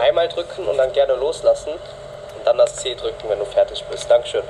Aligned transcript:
Einmal 0.00 0.28
drücken 0.28 0.66
und 0.66 0.76
dann 0.76 0.92
gerne 0.92 1.14
loslassen 1.14 1.70
und 1.70 2.46
dann 2.46 2.56
das 2.58 2.76
C 2.76 2.94
drücken, 2.94 3.28
wenn 3.28 3.38
du 3.38 3.44
fertig 3.44 3.84
bist. 3.90 4.10
Dankeschön. 4.10 4.42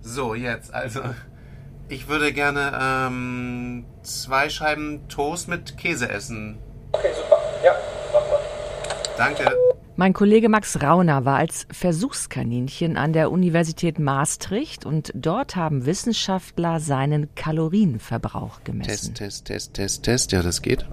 So, 0.00 0.34
jetzt, 0.34 0.72
also 0.74 1.00
ich 1.88 2.08
würde 2.08 2.32
gerne 2.32 2.78
ähm, 2.80 3.84
zwei 4.02 4.48
Scheiben 4.48 5.08
Toast 5.08 5.48
mit 5.48 5.76
Käse 5.76 6.08
essen. 6.08 6.58
Okay, 6.92 7.12
super. 7.14 7.38
Ja, 7.64 7.74
mach 8.12 8.20
mal. 8.20 8.40
Danke. 9.16 9.56
Mein 9.94 10.14
Kollege 10.14 10.48
Max 10.48 10.82
Rauner 10.82 11.26
war 11.26 11.36
als 11.36 11.66
Versuchskaninchen 11.70 12.96
an 12.96 13.12
der 13.12 13.30
Universität 13.30 13.98
Maastricht 13.98 14.86
und 14.86 15.12
dort 15.14 15.54
haben 15.54 15.84
Wissenschaftler 15.84 16.80
seinen 16.80 17.34
Kalorienverbrauch 17.34 18.64
gemessen. 18.64 19.14
Test, 19.14 19.44
Test, 19.44 19.44
Test, 19.44 19.74
Test, 19.74 20.02
Test. 20.02 20.32
Ja, 20.32 20.42
das 20.42 20.62
geht. 20.62 20.86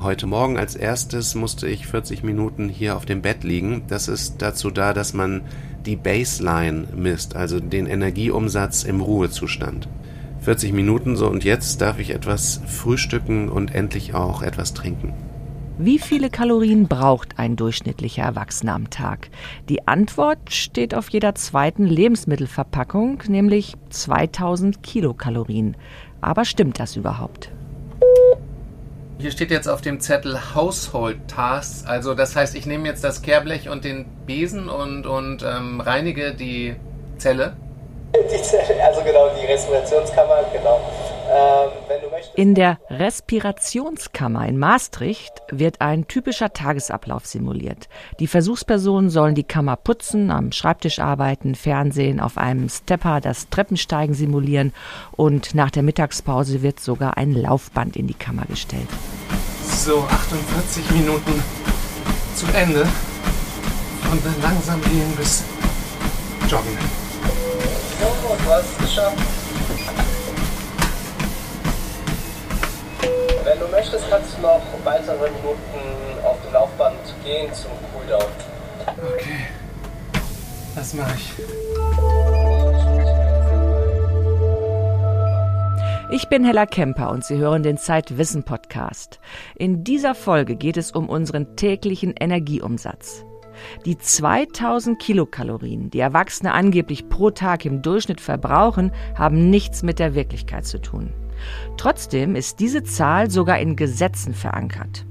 Heute 0.00 0.28
Morgen 0.28 0.58
als 0.58 0.76
erstes 0.76 1.34
musste 1.34 1.66
ich 1.66 1.88
40 1.88 2.22
Minuten 2.22 2.68
hier 2.68 2.96
auf 2.96 3.04
dem 3.04 3.20
Bett 3.20 3.42
liegen. 3.42 3.82
Das 3.88 4.06
ist 4.06 4.40
dazu 4.40 4.70
da, 4.70 4.94
dass 4.94 5.12
man 5.12 5.42
die 5.86 5.96
Baseline 5.96 6.86
misst, 6.94 7.34
also 7.34 7.58
den 7.58 7.86
Energieumsatz 7.86 8.84
im 8.84 9.00
Ruhezustand. 9.00 9.88
40 10.42 10.72
Minuten 10.72 11.16
so 11.16 11.26
und 11.26 11.42
jetzt 11.42 11.80
darf 11.80 11.98
ich 11.98 12.10
etwas 12.10 12.60
frühstücken 12.68 13.48
und 13.48 13.74
endlich 13.74 14.14
auch 14.14 14.42
etwas 14.42 14.72
trinken. 14.72 15.14
Wie 15.78 15.98
viele 15.98 16.30
Kalorien 16.30 16.86
braucht 16.86 17.36
ein 17.40 17.56
durchschnittlicher 17.56 18.22
Erwachsener 18.22 18.76
am 18.76 18.90
Tag? 18.90 19.30
Die 19.68 19.88
Antwort 19.88 20.52
steht 20.52 20.94
auf 20.94 21.08
jeder 21.08 21.34
zweiten 21.34 21.86
Lebensmittelverpackung, 21.86 23.24
nämlich 23.26 23.74
2000 23.90 24.80
Kilokalorien. 24.80 25.76
Aber 26.20 26.44
stimmt 26.44 26.78
das 26.78 26.94
überhaupt? 26.94 27.50
Hier 29.20 29.32
steht 29.32 29.50
jetzt 29.50 29.68
auf 29.68 29.80
dem 29.80 29.98
Zettel 29.98 30.54
Household 30.54 31.26
Tasks. 31.26 31.84
Also 31.84 32.14
das 32.14 32.36
heißt, 32.36 32.54
ich 32.54 32.66
nehme 32.66 32.86
jetzt 32.86 33.02
das 33.02 33.20
Kehrblech 33.20 33.68
und 33.68 33.84
den 33.84 34.04
Besen 34.26 34.68
und, 34.68 35.08
und 35.08 35.42
ähm, 35.42 35.80
reinige 35.80 36.34
die 36.34 36.76
Zelle. 37.16 37.56
Die 38.14 38.42
Zelle, 38.42 38.84
also 38.84 39.02
genau, 39.02 39.28
die 39.30 39.44
Respirationskammer, 39.44 40.44
genau. 40.52 40.80
In 42.34 42.54
der 42.54 42.78
Respirationskammer 42.88 44.46
in 44.46 44.58
Maastricht 44.58 45.32
wird 45.50 45.80
ein 45.80 46.06
typischer 46.06 46.52
Tagesablauf 46.52 47.26
simuliert. 47.26 47.88
Die 48.20 48.28
Versuchspersonen 48.28 49.10
sollen 49.10 49.34
die 49.34 49.44
Kammer 49.44 49.74
putzen, 49.76 50.30
am 50.30 50.52
Schreibtisch 50.52 51.00
arbeiten, 51.00 51.56
Fernsehen, 51.56 52.20
auf 52.20 52.38
einem 52.38 52.68
Stepper 52.68 53.20
das 53.20 53.48
Treppensteigen 53.48 54.14
simulieren 54.14 54.72
und 55.12 55.54
nach 55.56 55.70
der 55.70 55.82
Mittagspause 55.82 56.62
wird 56.62 56.78
sogar 56.78 57.16
ein 57.16 57.32
Laufband 57.32 57.96
in 57.96 58.06
die 58.06 58.14
Kammer 58.14 58.44
gestellt. 58.46 58.88
So, 59.64 60.04
48 60.04 60.90
Minuten 60.92 61.42
zu 62.36 62.46
Ende. 62.54 62.86
Und 64.12 64.24
dann 64.24 64.42
langsam 64.42 64.80
gehen 64.82 65.12
bis 65.16 65.42
Joggen. 66.48 66.78
Oh, 68.00 68.36
du 68.44 68.50
hast 68.50 68.80
es 68.80 68.86
geschafft. 68.86 69.37
Wenn 73.44 73.58
du 73.58 73.66
möchtest, 73.68 74.08
kannst 74.10 74.36
du 74.36 74.42
noch 74.42 74.62
weitere 74.84 75.30
Minuten 75.30 76.24
auf 76.24 76.36
dem 76.42 76.52
Laufband 76.52 76.98
gehen 77.24 77.52
zum 77.54 77.70
Cooldown. 77.92 78.30
Okay. 78.86 79.46
Das 80.74 80.94
mache 80.94 81.14
ich. 81.16 81.32
Ich 86.10 86.28
bin 86.28 86.44
Hella 86.44 86.64
Kemper 86.64 87.10
und 87.10 87.24
Sie 87.24 87.36
hören 87.36 87.62
den 87.62 87.76
Zeitwissen 87.76 88.42
Podcast. 88.42 89.20
In 89.56 89.84
dieser 89.84 90.14
Folge 90.14 90.56
geht 90.56 90.76
es 90.76 90.90
um 90.90 91.08
unseren 91.08 91.56
täglichen 91.56 92.14
Energieumsatz. 92.18 93.24
Die 93.84 93.98
2000 93.98 94.98
Kilokalorien, 94.98 95.90
die 95.90 96.00
Erwachsene 96.00 96.52
angeblich 96.52 97.08
pro 97.08 97.30
Tag 97.30 97.64
im 97.64 97.82
Durchschnitt 97.82 98.20
verbrauchen, 98.20 98.92
haben 99.16 99.50
nichts 99.50 99.82
mit 99.82 99.98
der 99.98 100.14
Wirklichkeit 100.14 100.64
zu 100.64 100.80
tun. 100.80 101.12
Trotzdem 101.76 102.34
ist 102.34 102.60
diese 102.60 102.82
Zahl 102.82 103.30
sogar 103.30 103.58
in 103.58 103.76
Gesetzen 103.76 104.34
verankert. 104.34 105.06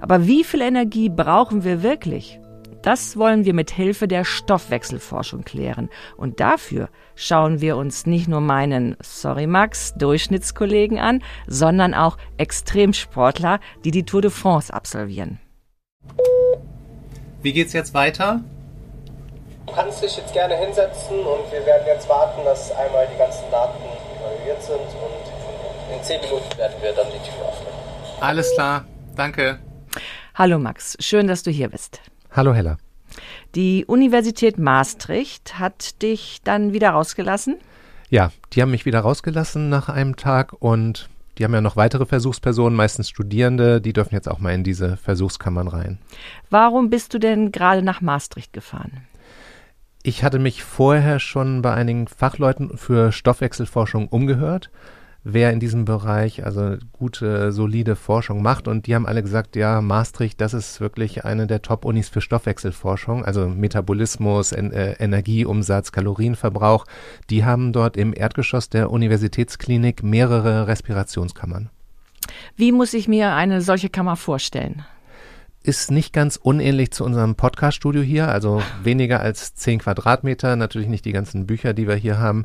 Aber 0.00 0.26
wie 0.26 0.44
viel 0.44 0.60
Energie 0.60 1.08
brauchen 1.08 1.64
wir 1.64 1.82
wirklich? 1.82 2.38
Das 2.82 3.16
wollen 3.16 3.44
wir 3.44 3.54
mit 3.54 3.70
Hilfe 3.70 4.08
der 4.08 4.24
Stoffwechselforschung 4.24 5.44
klären. 5.44 5.88
Und 6.16 6.40
dafür 6.40 6.88
schauen 7.14 7.60
wir 7.60 7.76
uns 7.76 8.06
nicht 8.06 8.26
nur 8.26 8.40
meinen, 8.40 8.96
sorry 9.00 9.46
Max, 9.46 9.94
Durchschnittskollegen 9.94 10.98
an, 10.98 11.22
sondern 11.46 11.94
auch 11.94 12.18
Extremsportler, 12.38 13.60
die 13.84 13.92
die 13.92 14.04
Tour 14.04 14.20
de 14.20 14.32
France 14.32 14.74
absolvieren. 14.74 15.38
Wie 17.40 17.52
geht's 17.52 17.72
jetzt 17.72 17.94
weiter? 17.94 18.40
Du 19.66 19.72
kannst 19.72 20.02
dich 20.02 20.16
jetzt 20.16 20.32
gerne 20.32 20.56
hinsetzen 20.56 21.20
und 21.20 21.52
wir 21.52 21.64
werden 21.64 21.86
jetzt 21.86 22.08
warten, 22.08 22.44
dass 22.44 22.72
einmal 22.72 23.08
die 23.12 23.18
ganzen 23.18 23.48
Daten 23.50 23.78
evaluiert 24.18 24.62
sind 24.62 24.74
und 24.76 25.31
in 25.92 26.02
10 26.02 26.20
Minuten 26.20 26.58
werden 26.58 26.74
wir 26.80 26.92
dann 26.92 27.06
die 27.06 27.30
Tür 27.30 27.48
öffnen. 27.48 27.68
Alles 28.20 28.52
klar. 28.54 28.84
Danke. 29.16 29.58
Hallo 30.34 30.58
Max, 30.58 30.96
schön, 31.00 31.26
dass 31.26 31.42
du 31.42 31.50
hier 31.50 31.68
bist. 31.68 32.00
Hallo 32.30 32.54
Hella. 32.54 32.78
Die 33.54 33.84
Universität 33.84 34.58
Maastricht 34.58 35.58
hat 35.58 36.00
dich 36.00 36.40
dann 36.42 36.72
wieder 36.72 36.90
rausgelassen? 36.90 37.58
Ja, 38.08 38.32
die 38.52 38.62
haben 38.62 38.70
mich 38.70 38.86
wieder 38.86 39.00
rausgelassen 39.00 39.68
nach 39.68 39.90
einem 39.90 40.16
Tag 40.16 40.54
und 40.58 41.10
die 41.36 41.44
haben 41.44 41.54
ja 41.54 41.60
noch 41.60 41.76
weitere 41.76 42.06
Versuchspersonen, 42.06 42.76
meistens 42.76 43.08
Studierende, 43.08 43.80
die 43.80 43.92
dürfen 43.92 44.14
jetzt 44.14 44.30
auch 44.30 44.38
mal 44.38 44.54
in 44.54 44.64
diese 44.64 44.96
Versuchskammern 44.96 45.68
rein. 45.68 45.98
Warum 46.50 46.88
bist 46.90 47.12
du 47.14 47.18
denn 47.18 47.52
gerade 47.52 47.82
nach 47.82 48.00
Maastricht 48.00 48.52
gefahren? 48.52 49.06
Ich 50.02 50.24
hatte 50.24 50.38
mich 50.38 50.62
vorher 50.62 51.20
schon 51.20 51.62
bei 51.62 51.72
einigen 51.74 52.08
Fachleuten 52.08 52.76
für 52.76 53.12
Stoffwechselforschung 53.12 54.08
umgehört, 54.08 54.70
wer 55.24 55.52
in 55.52 55.60
diesem 55.60 55.84
Bereich 55.84 56.44
also 56.44 56.76
gute, 56.92 57.52
solide 57.52 57.96
Forschung 57.96 58.42
macht. 58.42 58.68
Und 58.68 58.86
die 58.86 58.94
haben 58.94 59.06
alle 59.06 59.22
gesagt, 59.22 59.56
ja, 59.56 59.80
Maastricht, 59.80 60.40
das 60.40 60.54
ist 60.54 60.80
wirklich 60.80 61.24
eine 61.24 61.46
der 61.46 61.62
Top-Unis 61.62 62.08
für 62.08 62.20
Stoffwechselforschung, 62.20 63.24
also 63.24 63.48
Metabolismus, 63.48 64.52
en 64.52 64.72
äh, 64.72 64.92
Energieumsatz, 64.98 65.92
Kalorienverbrauch. 65.92 66.86
Die 67.30 67.44
haben 67.44 67.72
dort 67.72 67.96
im 67.96 68.14
Erdgeschoss 68.14 68.68
der 68.68 68.90
Universitätsklinik 68.90 70.02
mehrere 70.02 70.66
Respirationskammern. 70.66 71.70
Wie 72.56 72.72
muss 72.72 72.94
ich 72.94 73.08
mir 73.08 73.34
eine 73.34 73.60
solche 73.60 73.90
Kammer 73.90 74.16
vorstellen? 74.16 74.84
ist 75.64 75.90
nicht 75.90 76.12
ganz 76.12 76.36
unähnlich 76.36 76.90
zu 76.90 77.04
unserem 77.04 77.36
Podcast-Studio 77.36 78.02
hier, 78.02 78.28
also 78.28 78.62
weniger 78.82 79.20
als 79.20 79.54
10 79.54 79.80
Quadratmeter, 79.80 80.56
natürlich 80.56 80.88
nicht 80.88 81.04
die 81.04 81.12
ganzen 81.12 81.46
Bücher, 81.46 81.72
die 81.72 81.86
wir 81.86 81.94
hier 81.94 82.18
haben. 82.18 82.44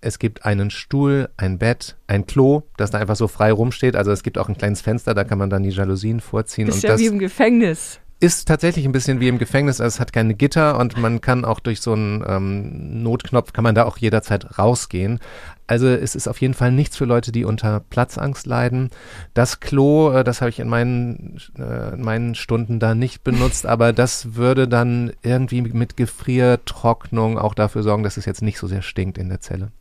Es 0.00 0.18
gibt 0.18 0.44
einen 0.46 0.70
Stuhl, 0.70 1.28
ein 1.36 1.58
Bett, 1.58 1.96
ein 2.06 2.26
Klo, 2.26 2.62
das 2.76 2.90
da 2.90 2.98
einfach 2.98 3.16
so 3.16 3.28
frei 3.28 3.52
rumsteht. 3.52 3.96
Also 3.96 4.10
es 4.12 4.22
gibt 4.22 4.38
auch 4.38 4.48
ein 4.48 4.56
kleines 4.56 4.80
Fenster, 4.80 5.14
da 5.14 5.24
kann 5.24 5.38
man 5.38 5.50
dann 5.50 5.62
die 5.62 5.70
Jalousien 5.70 6.20
vorziehen. 6.20 6.68
Ist 6.68 6.76
und 6.76 6.82
ja 6.82 6.90
das 6.90 7.00
wie 7.00 7.06
im 7.06 7.18
Gefängnis. 7.18 8.00
ist 8.18 8.48
tatsächlich 8.48 8.86
ein 8.86 8.92
bisschen 8.92 9.20
wie 9.20 9.28
im 9.28 9.38
Gefängnis. 9.38 9.80
Also 9.80 9.96
es 9.96 10.00
hat 10.00 10.12
keine 10.12 10.34
Gitter 10.34 10.78
und 10.78 10.96
man 10.96 11.20
kann 11.20 11.44
auch 11.44 11.60
durch 11.60 11.80
so 11.80 11.92
einen 11.92 12.24
ähm, 12.26 13.02
Notknopf, 13.02 13.52
kann 13.52 13.64
man 13.64 13.74
da 13.74 13.84
auch 13.84 13.98
jederzeit 13.98 14.58
rausgehen. 14.58 15.20
Also 15.66 15.86
es 15.86 16.14
ist 16.14 16.28
auf 16.28 16.40
jeden 16.40 16.54
Fall 16.54 16.72
nichts 16.72 16.96
für 16.96 17.04
Leute, 17.04 17.30
die 17.30 17.44
unter 17.44 17.80
Platzangst 17.80 18.46
leiden. 18.46 18.90
Das 19.34 19.60
Klo, 19.60 20.12
äh, 20.12 20.24
das 20.24 20.40
habe 20.40 20.50
ich 20.50 20.60
in 20.60 20.68
meinen, 20.68 21.38
äh, 21.58 21.94
in 21.94 22.02
meinen 22.02 22.34
Stunden 22.34 22.80
da 22.80 22.94
nicht 22.94 23.22
benutzt, 23.22 23.66
aber 23.66 23.92
das 23.92 24.34
würde 24.34 24.66
dann 24.66 25.12
irgendwie 25.22 25.62
mit 25.62 25.96
Gefriertrocknung 25.96 27.38
auch 27.38 27.54
dafür 27.54 27.82
sorgen, 27.82 28.02
dass 28.02 28.16
es 28.16 28.24
jetzt 28.24 28.42
nicht 28.42 28.58
so 28.58 28.66
sehr 28.66 28.82
stinkt 28.82 29.18
in 29.18 29.28
der 29.28 29.40
Zelle. 29.40 29.72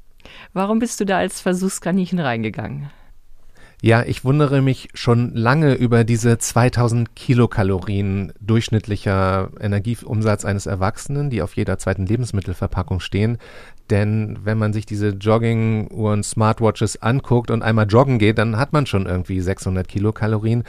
Warum 0.53 0.79
bist 0.79 0.99
du 0.99 1.05
da 1.05 1.17
als 1.17 1.41
Versuchskaninchen 1.41 2.19
reingegangen? 2.19 2.89
Ja, 3.81 4.03
ich 4.03 4.25
wundere 4.25 4.61
mich 4.61 4.89
schon 4.93 5.33
lange 5.33 5.73
über 5.73 6.03
diese 6.03 6.37
2000 6.37 7.15
Kilokalorien 7.15 8.33
durchschnittlicher 8.41 9.51
Energieumsatz 9.57 10.43
eines 10.43 10.65
Erwachsenen, 10.65 11.29
die 11.29 11.41
auf 11.41 11.55
jeder 11.55 11.77
zweiten 11.77 12.05
Lebensmittelverpackung 12.05 12.99
stehen. 12.99 13.37
Denn 13.89 14.37
wenn 14.43 14.57
man 14.57 14.73
sich 14.73 14.85
diese 14.85 15.11
Jogging-Uhren, 15.11 16.23
Smartwatches 16.23 17.01
anguckt 17.01 17.51
und 17.51 17.61
einmal 17.61 17.87
joggen 17.87 18.19
geht, 18.19 18.37
dann 18.37 18.57
hat 18.57 18.73
man 18.73 18.85
schon 18.85 19.05
irgendwie 19.05 19.39
600 19.39 19.87
Kilokalorien. 19.87 20.65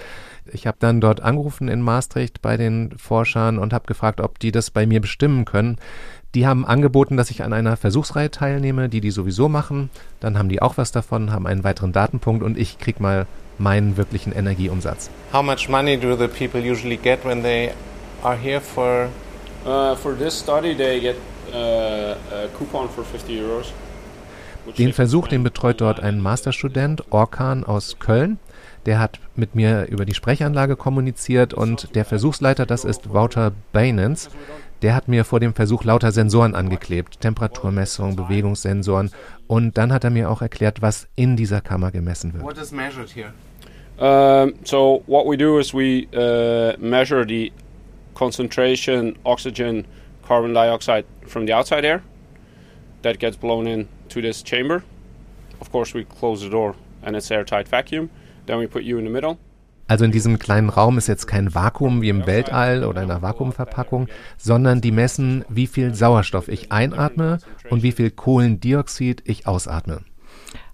Ich 0.52 0.68
habe 0.68 0.76
dann 0.78 1.00
dort 1.00 1.20
angerufen 1.20 1.66
in 1.66 1.82
Maastricht 1.82 2.40
bei 2.42 2.56
den 2.56 2.96
Forschern 2.96 3.58
und 3.58 3.72
habe 3.72 3.86
gefragt, 3.86 4.20
ob 4.20 4.38
die 4.38 4.52
das 4.52 4.70
bei 4.70 4.86
mir 4.86 5.00
bestimmen 5.00 5.44
können. 5.44 5.78
Die 6.34 6.46
haben 6.46 6.64
angeboten, 6.64 7.16
dass 7.16 7.30
ich 7.30 7.42
an 7.42 7.52
einer 7.52 7.76
Versuchsreihe 7.76 8.30
teilnehme, 8.30 8.88
die 8.88 9.00
die 9.00 9.10
sowieso 9.10 9.48
machen. 9.48 9.90
Dann 10.20 10.38
haben 10.38 10.48
die 10.48 10.62
auch 10.62 10.76
was 10.76 10.92
davon, 10.92 11.32
haben 11.32 11.46
einen 11.46 11.64
weiteren 11.64 11.92
Datenpunkt 11.92 12.44
und 12.44 12.56
ich 12.56 12.78
krieg 12.78 13.00
mal 13.00 13.26
meinen 13.58 13.96
wirklichen 13.96 14.32
Energieumsatz. 14.32 15.10
How 15.32 15.42
much 15.42 15.68
money 15.68 15.98
do 15.98 16.16
the 16.16 16.28
people 16.28 16.60
usually 16.60 16.96
get 16.96 17.24
when 17.24 17.42
they 17.42 17.72
are 18.22 18.36
here 18.36 18.60
for 18.60 19.08
Uh, 19.64 19.94
for 19.94 20.16
this 20.16 20.38
study, 20.38 20.74
they 20.74 21.00
get 21.00 21.16
uh, 21.52 22.14
a 22.32 22.48
coupon 22.58 22.88
for 22.88 23.04
50 23.04 23.40
euros. 23.40 23.72
Den 24.78 24.92
Versuch, 24.92 25.28
den 25.28 25.42
betreut 25.42 25.80
dort 25.80 26.00
ein 26.00 26.20
Masterstudent, 26.20 27.04
Orkan 27.10 27.64
aus 27.64 27.98
Köln. 27.98 28.38
Der 28.86 28.98
hat 28.98 29.20
mit 29.36 29.54
mir 29.54 29.86
über 29.88 30.04
die 30.06 30.14
Sprechanlage 30.14 30.76
kommuniziert 30.76 31.52
und 31.52 31.94
der 31.94 32.04
Versuchsleiter, 32.04 32.64
das 32.64 32.84
ist 32.84 33.12
Wouter 33.12 33.52
Bainens, 33.72 34.30
der 34.82 34.94
hat 34.94 35.08
mir 35.08 35.24
vor 35.24 35.40
dem 35.40 35.54
Versuch 35.54 35.84
lauter 35.84 36.12
Sensoren 36.12 36.54
angeklebt, 36.54 37.20
Temperaturmessung, 37.20 38.16
Bewegungssensoren 38.16 39.10
und 39.46 39.76
dann 39.78 39.92
hat 39.92 40.04
er 40.04 40.10
mir 40.10 40.30
auch 40.30 40.42
erklärt, 40.42 40.82
was 40.82 41.08
in 41.16 41.36
dieser 41.36 41.60
Kammer 41.60 41.90
gemessen 41.90 42.32
wird. 42.32 42.44
What 42.44 42.58
is 42.58 42.72
measured 42.72 43.10
here? 43.10 43.32
Um, 43.98 44.54
so 44.64 45.02
what 45.06 45.26
we 45.26 45.36
do 45.36 45.58
is 45.58 45.74
we 45.74 46.06
uh, 46.14 46.74
measure 46.78 47.26
the 47.26 47.52
concentration 48.14 49.14
oxygen 49.24 49.86
carbon 50.26 50.54
dioxide 50.54 51.04
from 51.26 51.46
the 51.46 51.52
outside 51.52 51.84
air 51.84 52.02
that 53.02 53.18
gets 53.18 53.36
blown 53.36 53.66
in 53.66 53.88
to 54.08 54.20
this 54.20 54.42
chamber. 54.42 54.82
Of 55.60 55.70
course, 55.70 55.92
we 55.92 56.04
close 56.04 56.42
the 56.42 56.48
door 56.48 56.76
and 57.02 57.14
it's 57.14 57.30
airtight 57.30 57.68
vacuum. 57.68 58.08
Then 58.46 58.58
we 58.58 58.66
put 58.66 58.84
you 58.84 58.98
in 58.98 59.04
the 59.04 59.10
middle. 59.10 59.38
Also 59.90 60.04
in 60.04 60.12
diesem 60.12 60.38
kleinen 60.38 60.68
Raum 60.68 60.98
ist 60.98 61.08
jetzt 61.08 61.26
kein 61.26 61.52
Vakuum 61.52 62.00
wie 62.00 62.10
im 62.10 62.24
Weltall 62.24 62.84
oder 62.84 63.02
in 63.02 63.10
einer 63.10 63.22
Vakuumverpackung, 63.22 64.06
sondern 64.38 64.80
die 64.80 64.92
messen, 64.92 65.44
wie 65.48 65.66
viel 65.66 65.96
Sauerstoff 65.96 66.46
ich 66.46 66.70
einatme 66.70 67.38
und 67.70 67.82
wie 67.82 67.90
viel 67.90 68.12
Kohlendioxid 68.12 69.22
ich 69.24 69.48
ausatme. 69.48 70.02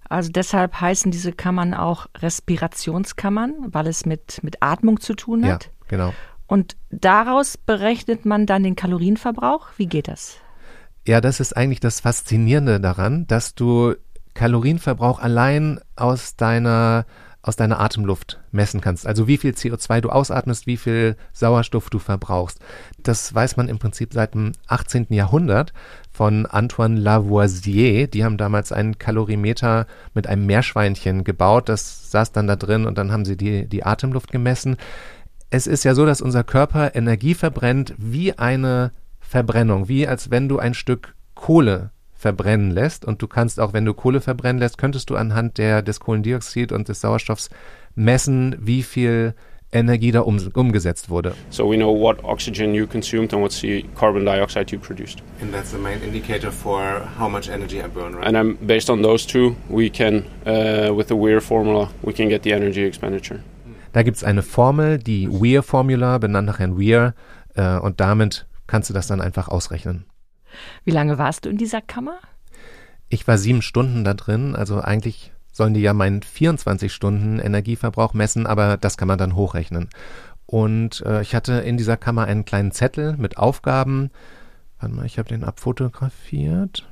Also 0.07 0.31
deshalb 0.31 0.79
heißen 0.79 1.09
diese 1.09 1.31
Kammern 1.31 1.73
auch 1.73 2.05
Respirationskammern, 2.19 3.55
weil 3.71 3.87
es 3.87 4.05
mit, 4.05 4.43
mit 4.43 4.57
Atmung 4.61 4.99
zu 4.99 5.15
tun 5.15 5.43
hat. 5.45 5.63
Ja, 5.63 5.71
genau. 5.87 6.13
Und 6.45 6.77
daraus 6.91 7.57
berechnet 7.57 8.23
man 8.23 8.45
dann 8.45 8.61
den 8.61 8.75
Kalorienverbrauch. 8.75 9.69
Wie 9.77 9.87
geht 9.87 10.09
das? 10.09 10.35
Ja, 11.07 11.21
das 11.21 11.39
ist 11.39 11.57
eigentlich 11.57 11.79
das 11.79 12.01
Faszinierende 12.01 12.79
daran, 12.79 13.25
dass 13.25 13.55
du 13.55 13.95
Kalorienverbrauch 14.35 15.19
allein 15.19 15.79
aus 15.95 16.35
deiner 16.35 17.07
aus 17.47 17.55
deiner 17.55 17.79
Atemluft 17.79 18.39
messen 18.51 18.81
kannst. 18.81 19.07
Also 19.07 19.27
wie 19.27 19.37
viel 19.37 19.51
CO2 19.51 20.01
du 20.01 20.09
ausatmest, 20.09 20.67
wie 20.67 20.77
viel 20.77 21.15
Sauerstoff 21.33 21.89
du 21.89 21.99
verbrauchst. 21.99 22.59
Das 23.01 23.33
weiß 23.33 23.57
man 23.57 23.69
im 23.69 23.79
Prinzip 23.79 24.13
seit 24.13 24.33
dem 24.33 24.51
18. 24.67 25.07
Jahrhundert 25.09 25.73
von 26.11 26.45
Antoine 26.45 26.99
Lavoisier. 26.99 28.07
Die 28.07 28.23
haben 28.23 28.37
damals 28.37 28.71
einen 28.71 28.97
Kalorimeter 28.97 29.87
mit 30.13 30.27
einem 30.27 30.45
Meerschweinchen 30.45 31.23
gebaut. 31.23 31.69
Das 31.69 32.11
saß 32.11 32.31
dann 32.31 32.47
da 32.47 32.55
drin 32.55 32.85
und 32.85 32.97
dann 32.97 33.11
haben 33.11 33.25
sie 33.25 33.37
die, 33.37 33.67
die 33.67 33.83
Atemluft 33.83 34.31
gemessen. 34.31 34.77
Es 35.49 35.67
ist 35.67 35.85
ja 35.85 35.95
so, 35.95 36.05
dass 36.05 36.21
unser 36.21 36.43
Körper 36.43 36.95
Energie 36.95 37.33
verbrennt 37.33 37.93
wie 37.97 38.37
eine 38.37 38.91
Verbrennung, 39.19 39.87
wie 39.87 40.07
als 40.07 40.31
wenn 40.31 40.49
du 40.49 40.59
ein 40.59 40.73
Stück 40.73 41.15
Kohle 41.35 41.91
verbrennen 42.17 42.71
lässt. 42.71 43.05
Und 43.05 43.21
du 43.21 43.27
kannst 43.27 43.59
auch, 43.59 43.73
wenn 43.73 43.85
du 43.85 43.93
Kohle 43.93 44.21
verbrennen 44.21 44.59
lässt, 44.59 44.77
könntest 44.77 45.09
du 45.09 45.15
anhand 45.15 45.57
der, 45.57 45.81
des 45.81 45.99
Kohlendioxid 45.99 46.71
und 46.71 46.89
des 46.89 47.01
Sauerstoffs 47.01 47.49
messen, 47.95 48.55
wie 48.59 48.83
viel 48.83 49.33
Energie 49.71 50.11
da 50.11 50.21
um, 50.21 50.39
umgesetzt 50.53 51.09
wurde. 51.09 51.33
So 51.49 51.69
we 51.69 51.75
know 51.75 51.93
what 51.93 52.23
oxygen 52.23 52.73
you 52.73 52.87
consumed 52.87 53.33
and 53.33 53.43
what 53.43 53.53
carbon 53.95 54.25
dioxide 54.25 54.71
you 54.71 54.79
produced. 54.79 55.21
And 55.41 55.53
that's 55.53 55.71
the 55.71 55.77
main 55.77 56.01
indicator 56.01 56.51
for 56.51 57.01
how 57.19 57.29
much 57.29 57.49
energy 57.49 57.79
I 57.79 57.87
burn, 57.87 58.15
right? 58.15 58.25
And 58.25 58.35
then 58.35 58.57
based 58.65 58.89
on 58.89 59.01
those 59.01 59.25
two, 59.27 59.55
we 59.69 59.89
can, 59.89 60.23
uh, 60.45 60.93
with 60.95 61.07
the 61.09 61.15
Weir 61.15 61.41
formula, 61.41 61.89
we 62.01 62.13
can 62.13 62.29
get 62.29 62.43
the 62.43 62.53
energy 62.53 62.85
expenditure. 62.85 63.41
Da 63.93 64.03
gibt 64.03 64.17
es 64.17 64.23
eine 64.23 64.43
Formel, 64.43 64.99
die 64.99 65.27
Weir-Formula, 65.27 66.19
benannt 66.19 66.45
nach 66.45 66.59
Herrn 66.59 66.77
Weir, 66.77 67.15
äh, 67.55 67.79
und 67.79 67.99
damit 67.99 68.45
kannst 68.67 68.89
du 68.89 68.93
das 68.93 69.07
dann 69.07 69.21
einfach 69.21 69.47
ausrechnen. 69.47 70.05
Wie 70.83 70.91
lange 70.91 71.17
warst 71.17 71.45
du 71.45 71.49
in 71.49 71.57
dieser 71.57 71.81
Kammer? 71.81 72.19
Ich 73.09 73.27
war 73.27 73.37
sieben 73.37 73.61
Stunden 73.61 74.03
da 74.03 74.13
drin, 74.13 74.55
also 74.55 74.81
eigentlich 74.81 75.31
sollen 75.51 75.73
die 75.73 75.81
ja 75.81 75.93
meinen 75.93 76.21
24 76.21 76.93
Stunden 76.93 77.39
Energieverbrauch 77.39 78.13
messen, 78.13 78.45
aber 78.45 78.77
das 78.77 78.97
kann 78.97 79.07
man 79.07 79.17
dann 79.17 79.35
hochrechnen. 79.35 79.89
Und 80.45 81.01
äh, 81.05 81.21
ich 81.21 81.35
hatte 81.35 81.53
in 81.53 81.77
dieser 81.77 81.97
Kammer 81.97 82.25
einen 82.25 82.45
kleinen 82.45 82.71
Zettel 82.71 83.17
mit 83.17 83.37
Aufgaben. 83.37 84.11
Warte 84.79 84.95
mal, 84.95 85.05
ich 85.05 85.17
habe 85.17 85.29
den 85.29 85.43
abfotografiert. 85.43 86.87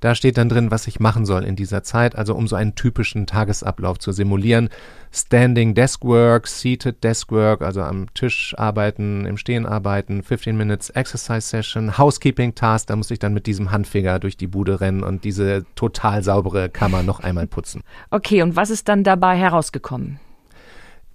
Da 0.00 0.14
steht 0.14 0.38
dann 0.38 0.48
drin, 0.48 0.70
was 0.70 0.86
ich 0.86 0.98
machen 0.98 1.26
soll 1.26 1.44
in 1.44 1.56
dieser 1.56 1.82
Zeit, 1.82 2.16
also 2.16 2.34
um 2.34 2.48
so 2.48 2.56
einen 2.56 2.74
typischen 2.74 3.26
Tagesablauf 3.26 3.98
zu 3.98 4.12
simulieren. 4.12 4.70
Standing 5.12 5.74
Desk 5.74 6.02
Work, 6.04 6.46
Seated 6.46 7.04
Desk 7.04 7.30
Work, 7.30 7.62
also 7.62 7.82
am 7.82 8.12
Tisch 8.14 8.54
arbeiten, 8.56 9.26
im 9.26 9.36
Stehen 9.36 9.66
arbeiten, 9.66 10.22
15 10.22 10.56
Minutes 10.56 10.90
Exercise 10.90 11.42
Session, 11.42 11.98
Housekeeping 11.98 12.54
Task, 12.54 12.86
da 12.86 12.96
muss 12.96 13.10
ich 13.10 13.18
dann 13.18 13.34
mit 13.34 13.46
diesem 13.46 13.70
Handfinger 13.70 14.18
durch 14.18 14.36
die 14.36 14.46
Bude 14.46 14.80
rennen 14.80 15.02
und 15.02 15.24
diese 15.24 15.64
total 15.74 16.22
saubere 16.22 16.70
Kammer 16.70 17.02
noch 17.02 17.20
einmal 17.20 17.46
putzen. 17.46 17.82
Okay, 18.10 18.42
und 18.42 18.56
was 18.56 18.70
ist 18.70 18.88
dann 18.88 19.04
dabei 19.04 19.36
herausgekommen? 19.36 20.18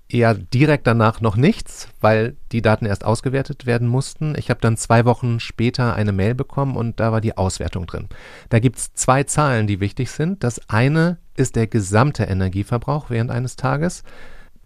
Eher 0.08 0.34
direkt 0.36 0.88
danach 0.88 1.22
noch 1.22 1.36
nichts, 1.36 1.90
weil 2.00 2.36
die 2.52 2.62
Daten 2.62 2.86
erst 2.86 3.04
ausgewertet 3.04 3.66
werden 3.66 3.88
mussten. 3.88 4.36
Ich 4.38 4.50
habe 4.50 4.62
dann 4.62 4.78
zwei 4.78 5.06
Wochen 5.06 5.40
später 5.40 5.96
eine 5.96 6.12
Mail 6.12 6.36
bekommen 6.36 6.76
und 6.76 7.00
da 7.00 7.12
war 7.12 7.22
die 7.22 7.38
Auswertung 7.38 7.88
drin. 7.88 8.08
Da 8.50 8.60
gibt 8.60 8.78
es 8.78 8.94
zwei 8.94 9.24
Zahlen, 9.24 9.68
die 9.68 9.80
wichtig 9.80 10.12
sind. 10.12 10.44
Das 10.44 10.70
eine 10.70 11.18
ist 11.36 11.56
der 11.56 11.68
gesamte 11.68 12.24
Energieverbrauch 12.24 13.10
während 13.10 13.32
eines 13.32 13.56
Tages. 13.56 14.04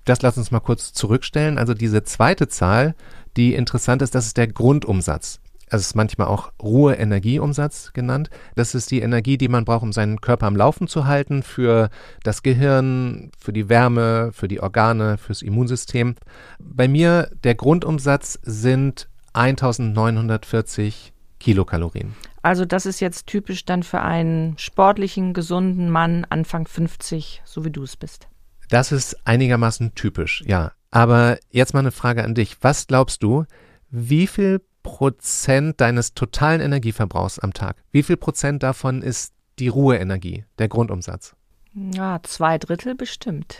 Das 0.05 0.21
lass 0.21 0.37
uns 0.37 0.51
mal 0.51 0.59
kurz 0.59 0.93
zurückstellen. 0.93 1.57
Also 1.57 1.73
diese 1.73 2.03
zweite 2.03 2.47
Zahl, 2.47 2.95
die 3.37 3.53
interessant 3.53 4.01
ist, 4.01 4.15
das 4.15 4.25
ist 4.25 4.37
der 4.37 4.47
Grundumsatz 4.47 5.39
es 5.69 5.81
ist 5.81 5.95
manchmal 5.95 6.27
auch 6.27 6.51
Ruhe-Energieumsatz 6.61 7.93
genannt. 7.93 8.29
Das 8.55 8.75
ist 8.75 8.91
die 8.91 9.01
Energie, 9.01 9.37
die 9.37 9.47
man 9.47 9.65
braucht, 9.65 9.83
um 9.83 9.93
seinen 9.93 10.21
Körper 10.21 10.47
am 10.47 10.55
Laufen 10.55 10.87
zu 10.87 11.05
halten, 11.05 11.43
für 11.43 11.89
das 12.23 12.43
Gehirn, 12.43 13.31
für 13.37 13.53
die 13.53 13.69
Wärme, 13.69 14.31
für 14.33 14.47
die 14.47 14.61
Organe, 14.61 15.17
fürs 15.17 15.41
Immunsystem. 15.41 16.15
Bei 16.59 16.87
mir, 16.87 17.29
der 17.43 17.55
Grundumsatz 17.55 18.39
sind 18.41 19.07
1940 19.33 21.13
Kilokalorien. 21.39 22.15
Also 22.41 22.65
das 22.65 22.85
ist 22.85 22.99
jetzt 22.99 23.27
typisch 23.27 23.65
dann 23.65 23.83
für 23.83 24.01
einen 24.01 24.57
sportlichen, 24.57 25.33
gesunden 25.33 25.89
Mann 25.89 26.25
Anfang 26.29 26.67
50, 26.67 27.41
so 27.45 27.65
wie 27.65 27.71
du 27.71 27.83
es 27.83 27.95
bist. 27.95 28.27
Das 28.69 28.91
ist 28.91 29.15
einigermaßen 29.25 29.95
typisch, 29.95 30.43
ja. 30.45 30.71
Aber 30.91 31.37
jetzt 31.51 31.73
mal 31.73 31.79
eine 31.79 31.91
Frage 31.91 32.23
an 32.23 32.35
dich. 32.35 32.57
Was 32.61 32.87
glaubst 32.87 33.23
du, 33.23 33.45
wie 33.89 34.27
viel 34.27 34.61
Prozent 34.89 35.79
deines 35.79 36.13
totalen 36.13 36.61
Energieverbrauchs 36.61 37.39
am 37.39 37.53
Tag? 37.53 37.77
Wie 37.91 38.03
viel 38.03 38.17
Prozent 38.17 38.63
davon 38.63 39.01
ist 39.01 39.33
die 39.59 39.67
Ruheenergie, 39.67 40.45
der 40.57 40.67
Grundumsatz? 40.67 41.35
Ja, 41.73 42.19
zwei 42.23 42.57
Drittel 42.57 42.95
bestimmt. 42.95 43.59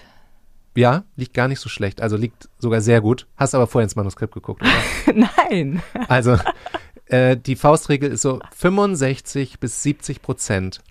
Ja, 0.75 1.03
liegt 1.15 1.33
gar 1.33 1.47
nicht 1.47 1.59
so 1.59 1.69
schlecht. 1.69 2.01
Also 2.01 2.17
liegt 2.17 2.49
sogar 2.57 2.81
sehr 2.81 3.01
gut. 3.01 3.27
Hast 3.37 3.53
aber 3.53 3.67
vorher 3.67 3.83
ins 3.83 3.95
Manuskript 3.95 4.33
geguckt, 4.33 4.61
oder? 4.61 5.27
Nein. 5.47 5.81
Also 6.07 6.37
äh, 7.05 7.37
die 7.37 7.55
Faustregel 7.55 8.11
ist 8.11 8.21
so 8.21 8.39
65 8.55 9.59
bis 9.59 9.83
70 9.83 10.21
Prozent 10.21 10.81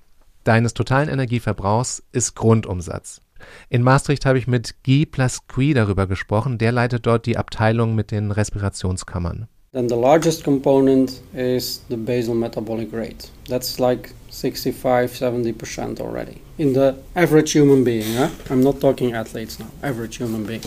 deines 0.45 0.73
totalen 0.73 1.09
Energieverbrauchs 1.09 2.03
ist 2.13 2.35
Grundumsatz. 2.35 3.21
In 3.69 3.83
Maastricht 3.83 4.25
habe 4.25 4.39
ich 4.39 4.47
mit 4.47 4.83
Guy 4.85 5.05
Plasqui 5.05 5.75
darüber 5.75 6.07
gesprochen. 6.07 6.59
Der 6.59 6.73
leitet 6.73 7.07
dort 7.07 7.27
die 7.27 7.37
Abteilung 7.37 7.95
mit 7.95 8.11
den 8.11 8.31
Respirationskammern. 8.31 9.49
Then 9.73 9.89
the 9.89 9.97
largest 9.97 10.45
component 10.45 11.21
is 11.35 11.81
the 11.89 11.97
basal 11.97 12.35
metabolic 12.35 12.91
rate. 12.93 13.31
That's 13.49 13.79
like 13.79 14.13
65 14.31 15.11
70% 15.11 16.01
already 16.01 16.41
in 16.59 16.73
the 16.73 16.97
average 17.15 17.53
human 17.53 17.85
being. 17.85 18.15
Huh? 18.15 18.31
I'm 18.51 18.63
not 18.63 18.81
talking 18.81 19.15
athletes 19.15 19.59
now, 19.59 19.71
average 19.83 20.17
human 20.17 20.45
being. 20.45 20.63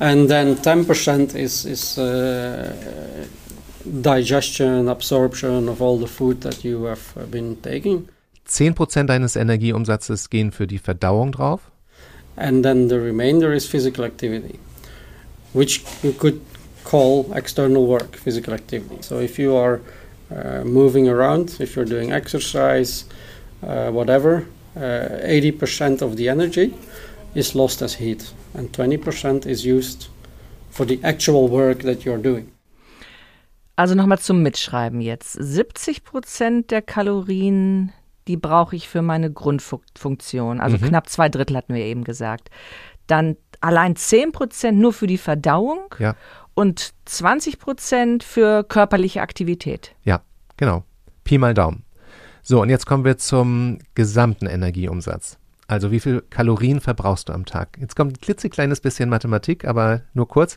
And 0.00 0.28
then 0.28 0.56
10% 0.56 1.34
is, 1.34 1.64
is 1.64 1.98
uh, 1.98 3.26
digestion, 4.00 4.88
absorption 4.88 5.68
of 5.68 5.80
all 5.80 5.98
the 5.98 6.06
food 6.06 6.42
that 6.42 6.64
you 6.64 6.84
have 6.84 7.16
uh, 7.16 7.24
been 7.26 7.56
taking. 7.62 8.08
10% 8.48 9.06
deines 9.06 9.36
Energieumsatzes 9.36 10.30
gehen 10.30 10.50
für 10.50 10.66
die 10.66 10.78
Verdauung 10.78 11.32
drauf. 11.32 11.70
And 12.36 12.64
then 12.64 12.88
the 12.88 12.98
remainder 12.98 13.52
is 13.52 13.66
physical 13.66 14.04
activity, 14.04 14.58
which 15.52 15.84
you 16.02 16.12
could 16.12 16.40
call 16.84 17.32
external 17.34 17.86
work, 17.86 18.16
physical 18.16 18.54
activity. 18.54 18.98
So 19.02 19.18
if 19.18 19.38
you 19.38 19.56
are 19.56 19.80
uh, 20.30 20.62
moving 20.64 21.08
around, 21.08 21.56
if 21.60 21.74
you're 21.74 21.84
doing 21.84 22.12
exercise, 22.12 23.04
uh, 23.62 23.90
whatever, 23.90 24.46
80% 24.76 26.02
uh, 26.02 26.06
of 26.06 26.16
the 26.16 26.28
energy 26.28 26.72
is 27.34 27.54
lost 27.54 27.82
as 27.82 27.94
heat, 27.94 28.32
and 28.54 28.70
20% 28.72 29.46
is 29.46 29.64
used 29.64 30.08
for 30.70 30.86
the 30.86 31.00
actual 31.02 31.48
work 31.48 31.82
that 31.82 32.04
you're 32.04 32.22
doing. 32.22 32.52
Also 33.76 33.94
nochmal 33.94 34.18
zum 34.18 34.42
Mitschreiben 34.42 35.00
jetzt. 35.00 35.32
70 35.32 36.04
Prozent 36.04 36.70
der 36.70 36.82
Kalorien, 36.82 37.92
die 38.28 38.36
brauche 38.36 38.76
ich 38.76 38.88
für 38.88 39.02
meine 39.02 39.32
Grundfunktion. 39.32 40.60
Also 40.60 40.76
mhm. 40.76 40.88
knapp 40.88 41.08
zwei 41.08 41.28
Drittel 41.28 41.56
hatten 41.56 41.74
wir 41.74 41.84
eben 41.84 42.04
gesagt. 42.04 42.50
Dann 43.06 43.36
allein 43.60 43.96
10 43.96 44.32
Prozent 44.32 44.78
nur 44.78 44.92
für 44.92 45.06
die 45.06 45.18
Verdauung. 45.18 45.94
Ja 45.98 46.14
und 46.60 46.92
20 47.06 47.58
Prozent 47.58 48.22
für 48.22 48.64
körperliche 48.64 49.22
Aktivität. 49.22 49.94
Ja, 50.04 50.20
genau. 50.58 50.84
Pi 51.24 51.38
mal 51.38 51.54
Daumen. 51.54 51.84
So, 52.42 52.60
und 52.60 52.68
jetzt 52.68 52.84
kommen 52.84 53.06
wir 53.06 53.16
zum 53.16 53.78
gesamten 53.94 54.44
Energieumsatz. 54.46 55.38
Also 55.68 55.90
wie 55.90 56.00
viel 56.00 56.20
Kalorien 56.28 56.82
verbrauchst 56.82 57.30
du 57.30 57.32
am 57.32 57.46
Tag? 57.46 57.78
Jetzt 57.80 57.96
kommt 57.96 58.12
ein 58.12 58.20
klitzekleines 58.20 58.82
bisschen 58.82 59.08
Mathematik, 59.08 59.64
aber 59.64 60.02
nur 60.12 60.28
kurz. 60.28 60.56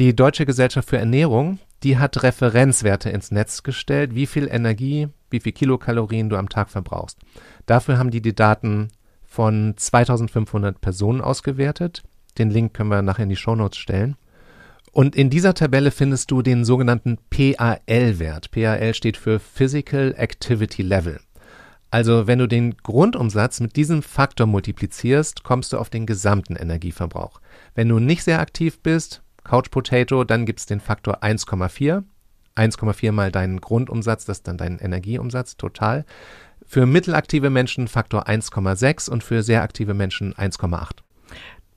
Die 0.00 0.16
Deutsche 0.16 0.46
Gesellschaft 0.46 0.88
für 0.88 0.98
Ernährung, 0.98 1.60
die 1.84 1.98
hat 1.98 2.24
Referenzwerte 2.24 3.10
ins 3.10 3.30
Netz 3.30 3.62
gestellt, 3.62 4.16
wie 4.16 4.26
viel 4.26 4.48
Energie, 4.48 5.10
wie 5.30 5.38
viel 5.38 5.52
Kilokalorien 5.52 6.28
du 6.28 6.36
am 6.36 6.48
Tag 6.48 6.70
verbrauchst. 6.70 7.18
Dafür 7.66 7.98
haben 7.98 8.10
die 8.10 8.20
die 8.20 8.34
Daten 8.34 8.88
von 9.24 9.74
2500 9.76 10.80
Personen 10.80 11.20
ausgewertet. 11.20 12.02
Den 12.36 12.50
Link 12.50 12.74
können 12.74 12.90
wir 12.90 13.02
nachher 13.02 13.22
in 13.22 13.28
die 13.28 13.36
Shownotes 13.36 13.78
stellen. 13.78 14.16
Und 14.92 15.14
in 15.14 15.30
dieser 15.30 15.54
Tabelle 15.54 15.90
findest 15.90 16.30
du 16.30 16.42
den 16.42 16.64
sogenannten 16.64 17.18
PAL-Wert. 17.30 18.50
PAL 18.50 18.94
steht 18.94 19.16
für 19.16 19.38
Physical 19.38 20.14
Activity 20.16 20.82
Level. 20.82 21.20
Also 21.90 22.26
wenn 22.26 22.38
du 22.38 22.46
den 22.46 22.76
Grundumsatz 22.76 23.60
mit 23.60 23.76
diesem 23.76 24.02
Faktor 24.02 24.46
multiplizierst, 24.46 25.42
kommst 25.42 25.72
du 25.72 25.78
auf 25.78 25.90
den 25.90 26.06
gesamten 26.06 26.54
Energieverbrauch. 26.56 27.40
Wenn 27.74 27.88
du 27.88 27.98
nicht 27.98 28.22
sehr 28.22 28.40
aktiv 28.40 28.80
bist, 28.80 29.22
Couch 29.42 29.70
Potato, 29.70 30.24
dann 30.24 30.46
gibt 30.46 30.60
es 30.60 30.66
den 30.66 30.80
Faktor 30.80 31.22
1,4. 31.22 32.04
1,4 32.56 33.12
mal 33.12 33.32
deinen 33.32 33.60
Grundumsatz, 33.60 34.24
das 34.24 34.38
ist 34.38 34.48
dann 34.48 34.58
dein 34.58 34.78
Energieumsatz 34.78 35.56
total. 35.56 36.04
Für 36.64 36.86
mittelaktive 36.86 37.50
Menschen 37.50 37.88
Faktor 37.88 38.28
1,6 38.28 39.10
und 39.10 39.24
für 39.24 39.42
sehr 39.42 39.62
aktive 39.62 39.94
Menschen 39.94 40.34
1,8. 40.34 40.98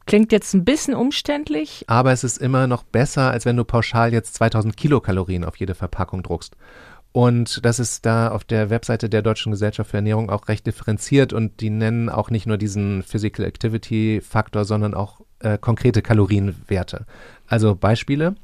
Klingt 0.05 0.31
jetzt 0.31 0.53
ein 0.53 0.65
bisschen 0.65 0.95
umständlich. 0.95 1.85
Aber 1.87 2.11
es 2.11 2.23
ist 2.23 2.37
immer 2.37 2.67
noch 2.67 2.83
besser, 2.83 3.31
als 3.31 3.45
wenn 3.45 3.55
du 3.55 3.63
pauschal 3.63 4.11
jetzt 4.11 4.35
2000 4.35 4.75
Kilokalorien 4.75 5.45
auf 5.45 5.55
jede 5.55 5.75
Verpackung 5.75 6.23
druckst. 6.23 6.57
Und 7.13 7.63
das 7.63 7.79
ist 7.79 8.05
da 8.07 8.29
auf 8.29 8.43
der 8.43 8.71
Webseite 8.71 9.07
der 9.07 9.21
Deutschen 9.21 9.51
Gesellschaft 9.51 9.91
für 9.91 9.97
Ernährung 9.97 10.31
auch 10.31 10.47
recht 10.47 10.65
differenziert 10.65 11.31
und 11.31 11.61
die 11.61 11.69
nennen 11.69 12.09
auch 12.09 12.31
nicht 12.31 12.47
nur 12.47 12.57
diesen 12.57 13.03
Physical 13.03 13.45
Activity 13.45 14.19
Faktor, 14.19 14.65
sondern 14.65 14.95
auch 14.95 15.21
äh, 15.39 15.59
konkrete 15.59 16.01
Kalorienwerte. 16.01 17.05
Also 17.47 17.75
Beispiele. 17.75 18.35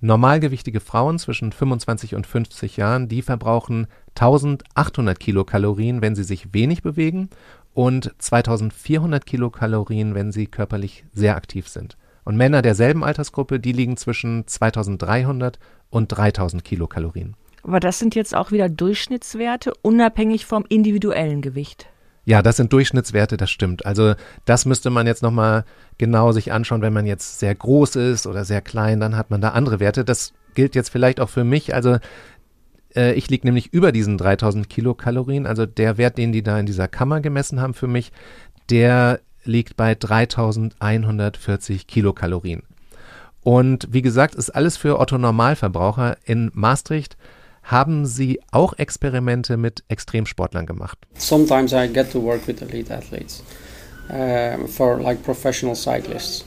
Normalgewichtige 0.00 0.80
Frauen 0.80 1.18
zwischen 1.18 1.52
25 1.52 2.14
und 2.14 2.26
50 2.26 2.76
Jahren, 2.76 3.08
die 3.08 3.22
verbrauchen 3.22 3.88
1800 4.10 5.18
Kilokalorien, 5.18 6.02
wenn 6.02 6.14
sie 6.14 6.22
sich 6.24 6.54
wenig 6.54 6.82
bewegen 6.82 7.30
und 7.78 8.12
2400 8.18 9.24
Kilokalorien, 9.24 10.16
wenn 10.16 10.32
sie 10.32 10.48
körperlich 10.48 11.04
sehr 11.12 11.36
aktiv 11.36 11.68
sind. 11.68 11.96
Und 12.24 12.36
Männer 12.36 12.60
derselben 12.60 13.04
Altersgruppe, 13.04 13.60
die 13.60 13.70
liegen 13.70 13.96
zwischen 13.96 14.48
2300 14.48 15.60
und 15.88 16.08
3000 16.08 16.64
Kilokalorien. 16.64 17.36
Aber 17.62 17.78
das 17.78 18.00
sind 18.00 18.16
jetzt 18.16 18.34
auch 18.34 18.50
wieder 18.50 18.68
Durchschnittswerte, 18.68 19.74
unabhängig 19.80 20.44
vom 20.44 20.64
individuellen 20.68 21.40
Gewicht. 21.40 21.86
Ja, 22.24 22.42
das 22.42 22.56
sind 22.56 22.72
Durchschnittswerte, 22.72 23.36
das 23.36 23.48
stimmt. 23.48 23.86
Also 23.86 24.14
das 24.44 24.66
müsste 24.66 24.90
man 24.90 25.06
jetzt 25.06 25.22
nochmal 25.22 25.64
genau 25.98 26.32
sich 26.32 26.50
anschauen, 26.50 26.82
wenn 26.82 26.92
man 26.92 27.06
jetzt 27.06 27.38
sehr 27.38 27.54
groß 27.54 27.94
ist 27.94 28.26
oder 28.26 28.44
sehr 28.44 28.60
klein, 28.60 28.98
dann 28.98 29.16
hat 29.16 29.30
man 29.30 29.40
da 29.40 29.50
andere 29.50 29.78
Werte. 29.78 30.04
Das 30.04 30.32
gilt 30.54 30.74
jetzt 30.74 30.88
vielleicht 30.88 31.20
auch 31.20 31.28
für 31.28 31.44
mich. 31.44 31.76
Also 31.76 31.98
äh, 32.94 33.14
ich 33.14 33.28
liege 33.30 33.46
nämlich 33.46 33.72
über 33.72 33.92
diesen 33.92 34.18
3000 34.18 34.68
Kilokalorien. 34.68 35.46
Also 35.46 35.66
der 35.66 35.98
Wert, 35.98 36.18
den 36.18 36.32
die 36.32 36.42
da 36.42 36.58
in 36.58 36.66
dieser 36.66 36.88
Kammer 36.88 37.20
gemessen 37.20 37.60
haben 37.60 37.74
für 37.74 37.86
mich, 37.88 38.12
der 38.70 39.20
liegt 39.44 39.76
bei 39.76 39.94
3140 39.94 41.86
Kilokalorien. 41.86 42.62
Und 43.42 43.88
wie 43.90 44.02
gesagt, 44.02 44.34
ist 44.34 44.50
alles 44.50 44.76
für 44.76 44.98
Otto 44.98 45.16
Normalverbraucher. 45.16 46.16
In 46.24 46.50
Maastricht 46.54 47.16
haben 47.62 48.06
Sie 48.06 48.40
auch 48.50 48.74
Experimente 48.78 49.56
mit 49.56 49.84
Extremsportlern 49.88 50.66
gemacht? 50.66 50.98
Sometimes 51.16 51.72
I 51.72 51.88
get 51.88 52.10
to 52.12 52.22
work 52.22 52.46
with 52.46 52.60
elite 52.62 52.92
athletes 52.92 53.42
uh, 54.10 54.66
for 54.66 55.00
like 55.00 55.22
professional 55.22 55.74
cyclists. 55.74 56.44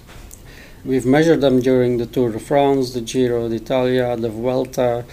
We've 0.84 1.06
measured 1.06 1.42
them 1.42 1.62
during 1.62 2.00
the 2.00 2.08
Tour 2.08 2.32
de 2.32 2.40
France, 2.40 2.94
the 2.94 3.02
Giro 3.02 3.48
d'Italia, 3.48 4.16
the 4.16 4.30
Vuelta, 4.30 5.04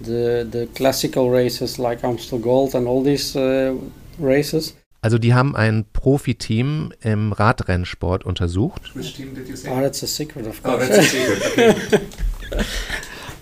the, 0.00 0.46
the 0.50 0.66
classical 0.74 1.30
races 1.30 1.78
like 1.78 2.04
Amstel 2.04 2.38
Gold 2.38 2.74
and 2.74 2.86
all 2.86 3.02
these 3.02 3.36
uh, 3.36 3.74
races. 4.18 4.74
Also 5.02 5.18
die 5.18 5.34
haben 5.34 5.54
ein 5.54 5.84
Profiteam 5.92 6.92
im 7.00 7.32
Radrennsport 7.32 8.24
untersucht. 8.24 8.94
Which 8.94 9.14
team 9.14 9.34
did 9.34 9.48
you 9.48 9.54
say? 9.54 9.70
Oh, 9.70 9.80
that's 9.80 10.02
a 10.02 10.06
secret, 10.06 10.46
of 10.46 10.62
course. 10.62 10.76
Oh, 10.76 10.86
that's 10.86 10.98
a 10.98 11.02
secret. 11.02 12.00
Okay. 12.46 12.64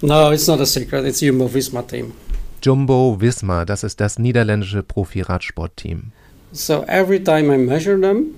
No, 0.00 0.32
it's 0.32 0.46
not 0.46 0.60
a 0.60 0.66
secret. 0.66 1.04
It's 1.06 1.20
Jumbo 1.20 1.48
Visma 1.48 1.82
team. 1.86 2.12
Jumbo 2.60 3.18
Visma, 3.20 3.64
das 3.64 3.84
ist 3.84 4.00
das 4.00 4.18
niederländische 4.18 4.82
Profi-Radsport-Team. 4.82 6.12
So 6.52 6.84
every 6.86 7.22
time 7.22 7.50
I 7.50 7.58
measure 7.58 7.98
them, 7.98 8.34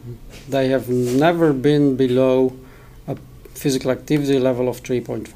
they 0.51 0.73
have 0.73 0.89
never 0.89 1.53
been 1.53 1.97
below 1.97 2.53
a 3.07 3.15
physical 3.55 3.91
activity 3.91 4.39
level 4.39 4.69
of 4.69 4.81
3.5. 4.81 5.27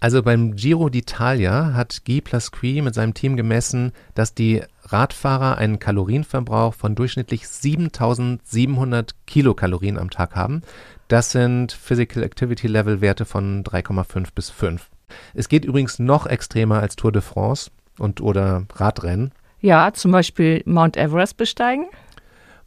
Also 0.00 0.22
beim 0.22 0.54
Giro 0.54 0.86
d'Italia 0.86 1.74
hat 1.74 2.04
Guy 2.04 2.20
Plasqui 2.20 2.82
mit 2.82 2.94
seinem 2.94 3.14
Team 3.14 3.36
gemessen, 3.36 3.92
dass 4.14 4.32
die 4.32 4.62
Radfahrer 4.84 5.58
einen 5.58 5.80
Kalorienverbrauch 5.80 6.74
von 6.74 6.94
durchschnittlich 6.94 7.48
7700 7.48 9.14
Kilokalorien 9.26 9.98
am 9.98 10.10
Tag 10.10 10.36
haben. 10.36 10.62
Das 11.08 11.32
sind 11.32 11.72
Physical 11.72 12.22
Activity 12.22 12.68
Level 12.68 13.00
Werte 13.00 13.24
von 13.24 13.64
3,5 13.64 14.28
bis 14.34 14.50
5. 14.50 14.88
Es 15.34 15.48
geht 15.48 15.64
übrigens 15.64 15.98
noch 15.98 16.26
extremer 16.26 16.80
als 16.80 16.94
Tour 16.94 17.10
de 17.10 17.22
France 17.22 17.70
und 17.98 18.20
oder 18.20 18.66
Radrennen. 18.74 19.32
Ja, 19.60 19.92
zum 19.92 20.12
Beispiel 20.12 20.62
Mount 20.64 20.96
Everest 20.96 21.36
besteigen. 21.36 21.86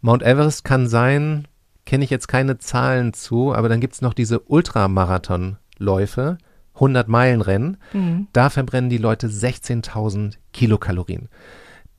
Mount 0.02 0.24
Everest 0.24 0.66
kann 0.66 0.88
sein, 0.88 1.48
kenne 1.86 2.04
ich 2.04 2.10
jetzt 2.10 2.28
keine 2.28 2.58
Zahlen 2.58 3.14
zu, 3.14 3.54
aber 3.54 3.70
dann 3.70 3.80
gibt 3.80 3.94
es 3.94 4.02
noch 4.02 4.14
diese 4.14 4.40
Ultramarathonläufe, 4.40 6.38
100 6.82 7.08
Meilen 7.08 7.42
Rennen. 7.42 7.78
Mhm. 7.94 8.28
Da 8.34 8.50
verbrennen 8.50 8.90
die 8.90 8.98
Leute 8.98 9.28
16.000 9.28 10.34
Kilokalorien. 10.52 11.30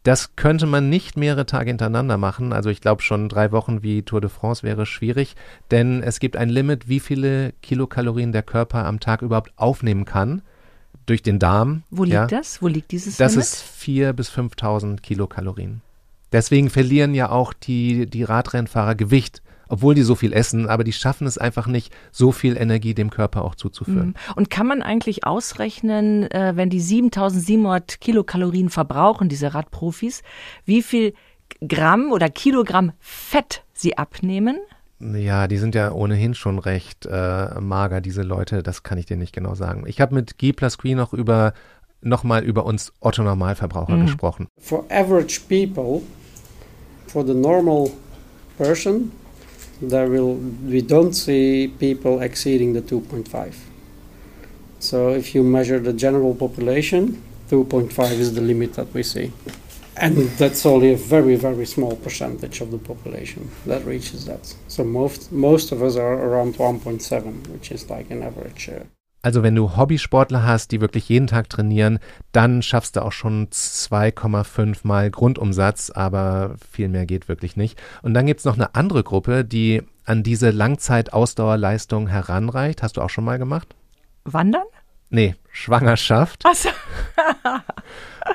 Das 0.02 0.34
könnte 0.34 0.66
man 0.66 0.90
nicht 0.90 1.16
mehrere 1.16 1.46
Tage 1.46 1.70
hintereinander 1.70 2.18
machen. 2.18 2.52
Also 2.52 2.70
ich 2.70 2.80
glaube 2.80 3.02
schon 3.02 3.28
drei 3.28 3.52
Wochen 3.52 3.84
wie 3.84 4.02
Tour 4.02 4.20
de 4.20 4.28
France 4.28 4.64
wäre 4.64 4.84
schwierig, 4.84 5.36
denn 5.70 6.02
es 6.02 6.18
gibt 6.18 6.36
ein 6.36 6.48
Limit, 6.48 6.88
wie 6.88 6.98
viele 6.98 7.52
Kilokalorien 7.62 8.32
der 8.32 8.42
Körper 8.42 8.84
am 8.84 8.98
Tag 8.98 9.22
überhaupt 9.22 9.52
aufnehmen 9.56 10.04
kann 10.04 10.42
durch 11.06 11.22
den 11.22 11.38
Darm. 11.38 11.84
Wo 11.90 12.02
liegt 12.02 12.14
ja. 12.14 12.26
das? 12.26 12.60
Wo 12.60 12.66
liegt 12.66 12.90
dieses 12.90 13.16
Das 13.16 13.32
Limit? 13.32 13.46
ist 13.46 13.64
4.000 13.80 14.12
bis 14.14 14.30
5.000 14.30 15.00
Kilokalorien. 15.00 15.82
Deswegen 16.32 16.70
verlieren 16.70 17.14
ja 17.14 17.30
auch 17.30 17.52
die, 17.52 18.06
die 18.06 18.24
Radrennfahrer 18.24 18.96
Gewicht 18.96 19.41
obwohl 19.72 19.94
die 19.94 20.02
so 20.02 20.14
viel 20.14 20.34
essen, 20.34 20.68
aber 20.68 20.84
die 20.84 20.92
schaffen 20.92 21.26
es 21.26 21.38
einfach 21.38 21.66
nicht, 21.66 21.94
so 22.10 22.30
viel 22.30 22.58
Energie 22.58 22.92
dem 22.92 23.08
Körper 23.08 23.42
auch 23.42 23.54
zuzuführen. 23.54 24.08
Mhm. 24.08 24.34
Und 24.36 24.50
kann 24.50 24.66
man 24.66 24.82
eigentlich 24.82 25.24
ausrechnen, 25.24 26.30
äh, 26.30 26.52
wenn 26.56 26.68
die 26.68 26.78
7700 26.78 27.98
Kilokalorien 27.98 28.68
verbrauchen, 28.68 29.30
diese 29.30 29.54
Radprofis, 29.54 30.22
wie 30.66 30.82
viel 30.82 31.14
Gramm 31.66 32.12
oder 32.12 32.28
Kilogramm 32.28 32.92
Fett 32.98 33.64
sie 33.72 33.96
abnehmen? 33.96 34.58
Ja, 35.00 35.48
die 35.48 35.56
sind 35.56 35.74
ja 35.74 35.90
ohnehin 35.90 36.34
schon 36.34 36.58
recht 36.58 37.06
äh, 37.06 37.58
mager, 37.58 38.02
diese 38.02 38.22
Leute. 38.22 38.62
Das 38.62 38.82
kann 38.82 38.98
ich 38.98 39.06
dir 39.06 39.16
nicht 39.16 39.34
genau 39.34 39.54
sagen. 39.54 39.84
Ich 39.86 40.02
habe 40.02 40.14
mit 40.14 40.38
Guy 40.38 40.52
Plasqui 40.52 40.94
noch 40.94 41.14
über 41.14 41.54
nochmal 42.02 42.44
über 42.44 42.66
uns 42.66 42.92
Otto 43.00 43.22
Normalverbraucher 43.22 43.96
mhm. 43.96 44.02
gesprochen. 44.02 44.48
For 44.60 44.84
average 44.90 45.40
people, 45.48 46.02
for 47.06 47.26
the 47.26 47.32
normal 47.32 47.90
person, 48.58 49.12
there 49.82 50.08
will 50.08 50.34
we 50.34 50.80
don't 50.80 51.12
see 51.12 51.68
people 51.68 52.22
exceeding 52.22 52.72
the 52.72 52.82
2.5. 52.82 53.54
So 54.78 55.10
if 55.10 55.34
you 55.34 55.42
measure 55.42 55.78
the 55.78 55.92
general 55.92 56.34
population, 56.34 57.22
2.5 57.50 58.12
is 58.12 58.34
the 58.34 58.40
limit 58.40 58.74
that 58.74 58.94
we 58.94 59.02
see. 59.02 59.32
And 59.96 60.16
that's 60.38 60.64
only 60.64 60.92
a 60.92 60.96
very, 60.96 61.36
very 61.36 61.66
small 61.66 61.96
percentage 61.96 62.60
of 62.60 62.70
the 62.70 62.78
population 62.78 63.50
that 63.66 63.84
reaches 63.84 64.24
that. 64.24 64.54
So 64.68 64.84
most, 64.84 65.30
most 65.30 65.70
of 65.70 65.82
us 65.82 65.96
are 65.96 66.14
around 66.14 66.54
1.7, 66.54 67.48
which 67.48 67.70
is 67.70 67.90
like 67.90 68.10
an 68.10 68.22
average. 68.22 68.70
Uh, 68.70 68.84
Also 69.22 69.44
wenn 69.44 69.54
du 69.54 69.76
Hobbysportler 69.76 70.44
hast, 70.44 70.72
die 70.72 70.80
wirklich 70.80 71.08
jeden 71.08 71.28
Tag 71.28 71.48
trainieren, 71.48 72.00
dann 72.32 72.60
schaffst 72.60 72.96
du 72.96 73.02
auch 73.02 73.12
schon 73.12 73.46
2,5 73.48 74.80
mal 74.82 75.10
Grundumsatz, 75.10 75.90
aber 75.90 76.56
viel 76.72 76.88
mehr 76.88 77.06
geht 77.06 77.28
wirklich 77.28 77.56
nicht. 77.56 77.80
Und 78.02 78.14
dann 78.14 78.26
gibt's 78.26 78.44
noch 78.44 78.56
eine 78.56 78.74
andere 78.74 79.04
Gruppe, 79.04 79.44
die 79.44 79.82
an 80.04 80.24
diese 80.24 80.50
Langzeitausdauerleistung 80.50 82.08
heranreicht. 82.08 82.82
Hast 82.82 82.96
du 82.96 83.00
auch 83.00 83.10
schon 83.10 83.24
mal 83.24 83.38
gemacht? 83.38 83.76
Wandern? 84.24 84.66
Nee, 85.10 85.36
Schwangerschaft. 85.52 86.42
Ach 86.44 86.54
so. 86.54 86.70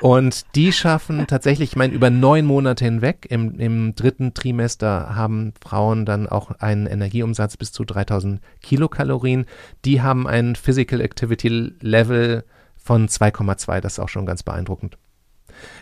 und 0.00 0.46
die 0.54 0.72
schaffen 0.72 1.26
tatsächlich, 1.26 1.70
ich 1.70 1.76
meine, 1.76 1.92
über 1.92 2.10
neun 2.10 2.46
Monate 2.46 2.84
hinweg, 2.84 3.26
im, 3.28 3.58
im 3.58 3.94
dritten 3.94 4.34
Trimester 4.34 5.14
haben 5.14 5.52
Frauen 5.60 6.06
dann 6.06 6.28
auch 6.28 6.52
einen 6.52 6.86
Energieumsatz 6.86 7.56
bis 7.56 7.72
zu 7.72 7.84
3000 7.84 8.40
Kilokalorien. 8.62 9.46
Die 9.84 10.00
haben 10.00 10.26
ein 10.26 10.54
Physical 10.54 11.00
Activity 11.00 11.72
Level 11.80 12.44
von 12.76 13.08
2,2, 13.08 13.80
das 13.80 13.94
ist 13.94 13.98
auch 13.98 14.08
schon 14.08 14.24
ganz 14.24 14.42
beeindruckend. 14.44 14.96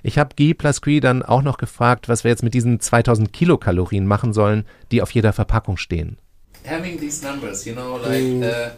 Ich 0.02 0.18
habe 0.18 0.34
Guy 0.36 0.54
Plasqui 0.54 1.00
dann 1.00 1.22
auch 1.22 1.42
noch 1.42 1.58
gefragt, 1.58 2.08
was 2.08 2.24
wir 2.24 2.30
jetzt 2.30 2.42
mit 2.42 2.54
diesen 2.54 2.80
2000 2.80 3.32
Kilokalorien 3.32 4.06
machen 4.06 4.32
sollen, 4.32 4.64
die 4.90 5.02
auf 5.02 5.10
jeder 5.10 5.34
Verpackung 5.34 5.76
stehen. 5.76 6.18
Having 6.66 6.98
these 6.98 7.24
numbers, 7.24 7.64
you 7.64 7.74
know, 7.74 7.98
like 7.98 8.24
mm. 8.24 8.42
uh, 8.42 8.70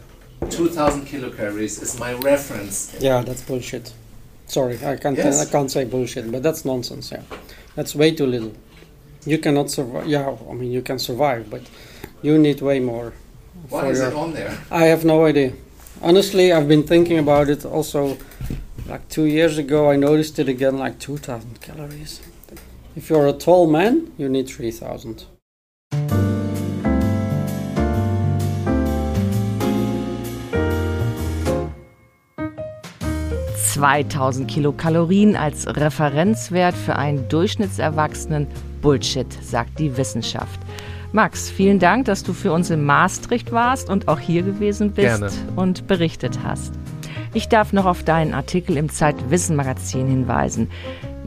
2000 0.51 1.07
kilocalories 1.07 1.83
is 1.83 1.99
my 1.99 2.15
reference. 2.15 2.95
Yeah, 3.01 3.23
that's 3.23 3.43
bullshit. 3.43 3.93
Sorry, 4.47 4.77
I 4.85 4.97
can't, 4.97 5.17
yes. 5.17 5.47
I 5.47 5.51
can't 5.51 5.71
say 5.71 5.85
bullshit, 5.85 6.31
but 6.33 6.43
that's 6.43 6.65
nonsense, 6.65 7.13
yeah. 7.13 7.23
That's 7.75 7.95
way 7.95 8.13
too 8.13 8.27
little. 8.27 8.53
You 9.25 9.39
cannot 9.39 9.71
survive. 9.71 10.07
Yeah, 10.07 10.37
I 10.51 10.53
mean, 10.55 10.73
you 10.73 10.83
can 10.83 10.99
survive, 10.99 11.51
but 11.51 11.63
you 12.23 12.39
need 12.39 12.61
way 12.61 12.81
more. 12.81 13.13
Why 13.69 13.89
is 13.89 13.99
your, 13.99 14.09
it 14.09 14.15
on 14.15 14.33
there? 14.33 14.59
I 14.71 14.85
have 14.85 15.05
no 15.05 15.27
idea. 15.27 15.53
Honestly, 16.03 16.53
I've 16.53 16.69
been 16.69 16.85
thinking 16.85 17.19
about 17.19 17.49
it 17.49 17.65
also 17.65 18.17
like 18.87 19.09
two 19.09 19.27
years 19.27 19.59
ago. 19.59 19.91
I 19.91 19.97
noticed 19.97 20.39
it 20.39 20.49
again, 20.49 20.79
like 20.79 20.99
2000 20.99 21.61
calories. 21.61 22.21
If 22.97 23.11
you're 23.11 23.27
a 23.27 23.33
tall 23.33 23.67
man, 23.67 24.13
you 24.17 24.29
need 24.29 24.49
3000. 24.49 25.27
2000 33.79 34.51
Kilokalorien 34.51 35.37
als 35.37 35.69
Referenzwert 35.69 36.75
für 36.75 36.97
einen 36.97 37.29
Durchschnittserwachsenen 37.29 38.49
Bullshit, 38.83 39.33
sagt 39.41 39.79
die 39.79 39.97
Wissenschaft. 39.97 40.59
Max, 41.13 41.49
vielen 41.49 41.79
Dank, 41.79 42.07
dass 42.07 42.25
du 42.25 42.33
für 42.33 42.51
uns 42.51 42.71
in 42.71 42.85
Maastricht 42.85 43.53
warst 43.53 43.89
und 43.89 44.09
auch 44.09 44.19
hier 44.19 44.43
gewesen 44.43 44.91
bist 44.91 45.21
Gerne. 45.21 45.31
und 45.55 45.87
berichtet 45.87 46.41
hast. 46.43 46.75
Ich 47.35 47.49
darf 47.49 47.73
noch 47.73 47.87
auf 47.87 48.03
deinen 48.03 48.35
Artikel 48.35 48.77
im 48.77 48.89
Zeitwissen 48.89 49.55
Magazin 49.55 50.09
hinweisen. 50.09 50.69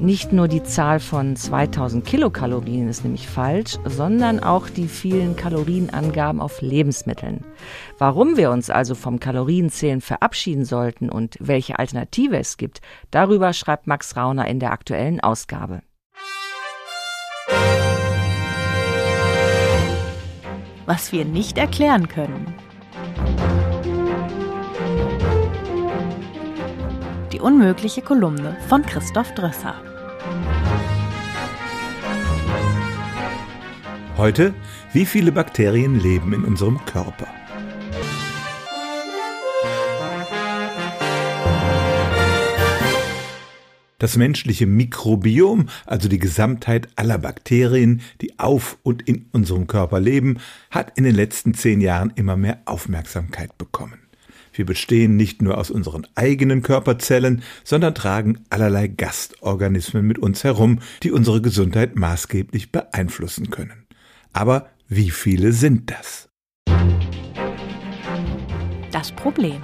Nicht 0.01 0.33
nur 0.33 0.47
die 0.47 0.63
Zahl 0.63 0.99
von 0.99 1.35
2000 1.35 2.03
Kilokalorien 2.03 2.89
ist 2.89 3.03
nämlich 3.03 3.27
falsch, 3.27 3.77
sondern 3.85 4.39
auch 4.39 4.67
die 4.67 4.87
vielen 4.87 5.35
Kalorienangaben 5.35 6.41
auf 6.41 6.59
Lebensmitteln. 6.61 7.45
Warum 7.99 8.35
wir 8.35 8.49
uns 8.49 8.71
also 8.71 8.95
vom 8.95 9.19
Kalorienzählen 9.19 10.01
verabschieden 10.01 10.65
sollten 10.65 11.11
und 11.11 11.37
welche 11.39 11.77
Alternative 11.77 12.35
es 12.39 12.57
gibt, 12.57 12.81
darüber 13.11 13.53
schreibt 13.53 13.85
Max 13.85 14.17
Rauner 14.17 14.47
in 14.47 14.59
der 14.59 14.71
aktuellen 14.71 15.19
Ausgabe. 15.19 15.83
Was 20.87 21.11
wir 21.11 21.25
nicht 21.25 21.59
erklären 21.59 22.07
können. 22.07 22.55
Die 27.31 27.39
unmögliche 27.39 28.01
Kolumne 28.01 28.57
von 28.67 28.81
Christoph 28.81 29.31
Drösser. 29.35 29.75
Heute, 34.21 34.53
wie 34.93 35.07
viele 35.07 35.31
Bakterien 35.31 35.99
leben 35.99 36.31
in 36.33 36.43
unserem 36.43 36.85
Körper? 36.85 37.25
Das 43.97 44.17
menschliche 44.17 44.67
Mikrobiom, 44.67 45.69
also 45.87 46.07
die 46.07 46.19
Gesamtheit 46.19 46.89
aller 46.97 47.17
Bakterien, 47.17 48.01
die 48.21 48.37
auf 48.37 48.77
und 48.83 49.01
in 49.01 49.25
unserem 49.31 49.65
Körper 49.65 49.99
leben, 49.99 50.37
hat 50.69 50.95
in 50.99 51.03
den 51.03 51.15
letzten 51.15 51.55
zehn 51.55 51.81
Jahren 51.81 52.13
immer 52.13 52.37
mehr 52.37 52.61
Aufmerksamkeit 52.65 53.57
bekommen. 53.57 54.01
Wir 54.53 54.67
bestehen 54.67 55.15
nicht 55.15 55.41
nur 55.41 55.57
aus 55.57 55.71
unseren 55.71 56.05
eigenen 56.13 56.61
Körperzellen, 56.61 57.41
sondern 57.63 57.95
tragen 57.95 58.41
allerlei 58.51 58.87
Gastorganismen 58.87 60.05
mit 60.05 60.19
uns 60.19 60.43
herum, 60.43 60.77
die 61.01 61.09
unsere 61.09 61.41
Gesundheit 61.41 61.95
maßgeblich 61.95 62.71
beeinflussen 62.71 63.49
können. 63.49 63.80
Aber 64.33 64.69
wie 64.87 65.11
viele 65.11 65.51
sind 65.53 65.91
das? 65.91 66.29
Das 68.91 69.11
Problem. 69.11 69.61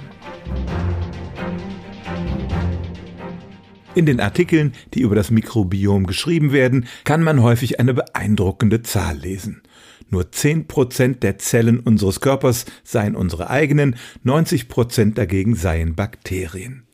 In 3.94 4.06
den 4.06 4.20
Artikeln, 4.20 4.74
die 4.94 5.00
über 5.00 5.14
das 5.14 5.30
Mikrobiom 5.30 6.06
geschrieben 6.06 6.52
werden, 6.52 6.86
kann 7.04 7.22
man 7.22 7.42
häufig 7.42 7.80
eine 7.80 7.94
beeindruckende 7.94 8.82
Zahl 8.82 9.18
lesen. 9.18 9.62
Nur 10.08 10.22
10% 10.22 11.18
der 11.18 11.38
Zellen 11.38 11.80
unseres 11.80 12.20
Körpers 12.20 12.64
seien 12.84 13.16
unsere 13.16 13.50
eigenen, 13.50 13.96
90% 14.24 15.14
dagegen 15.14 15.54
seien 15.54 15.94
Bakterien. 15.94 16.84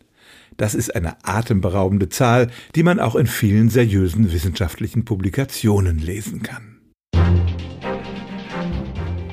Das 0.57 0.75
ist 0.75 0.94
eine 0.94 1.16
atemberaubende 1.25 2.09
Zahl, 2.09 2.51
die 2.75 2.83
man 2.83 3.01
auch 3.01 3.16
in 3.16 3.27
vielen 3.27 3.70
seriösen 3.70 4.33
wissenschaftlichen 4.33 5.05
Publikationen 5.05 5.99
lesen 5.99 6.42
kann. 6.42 6.74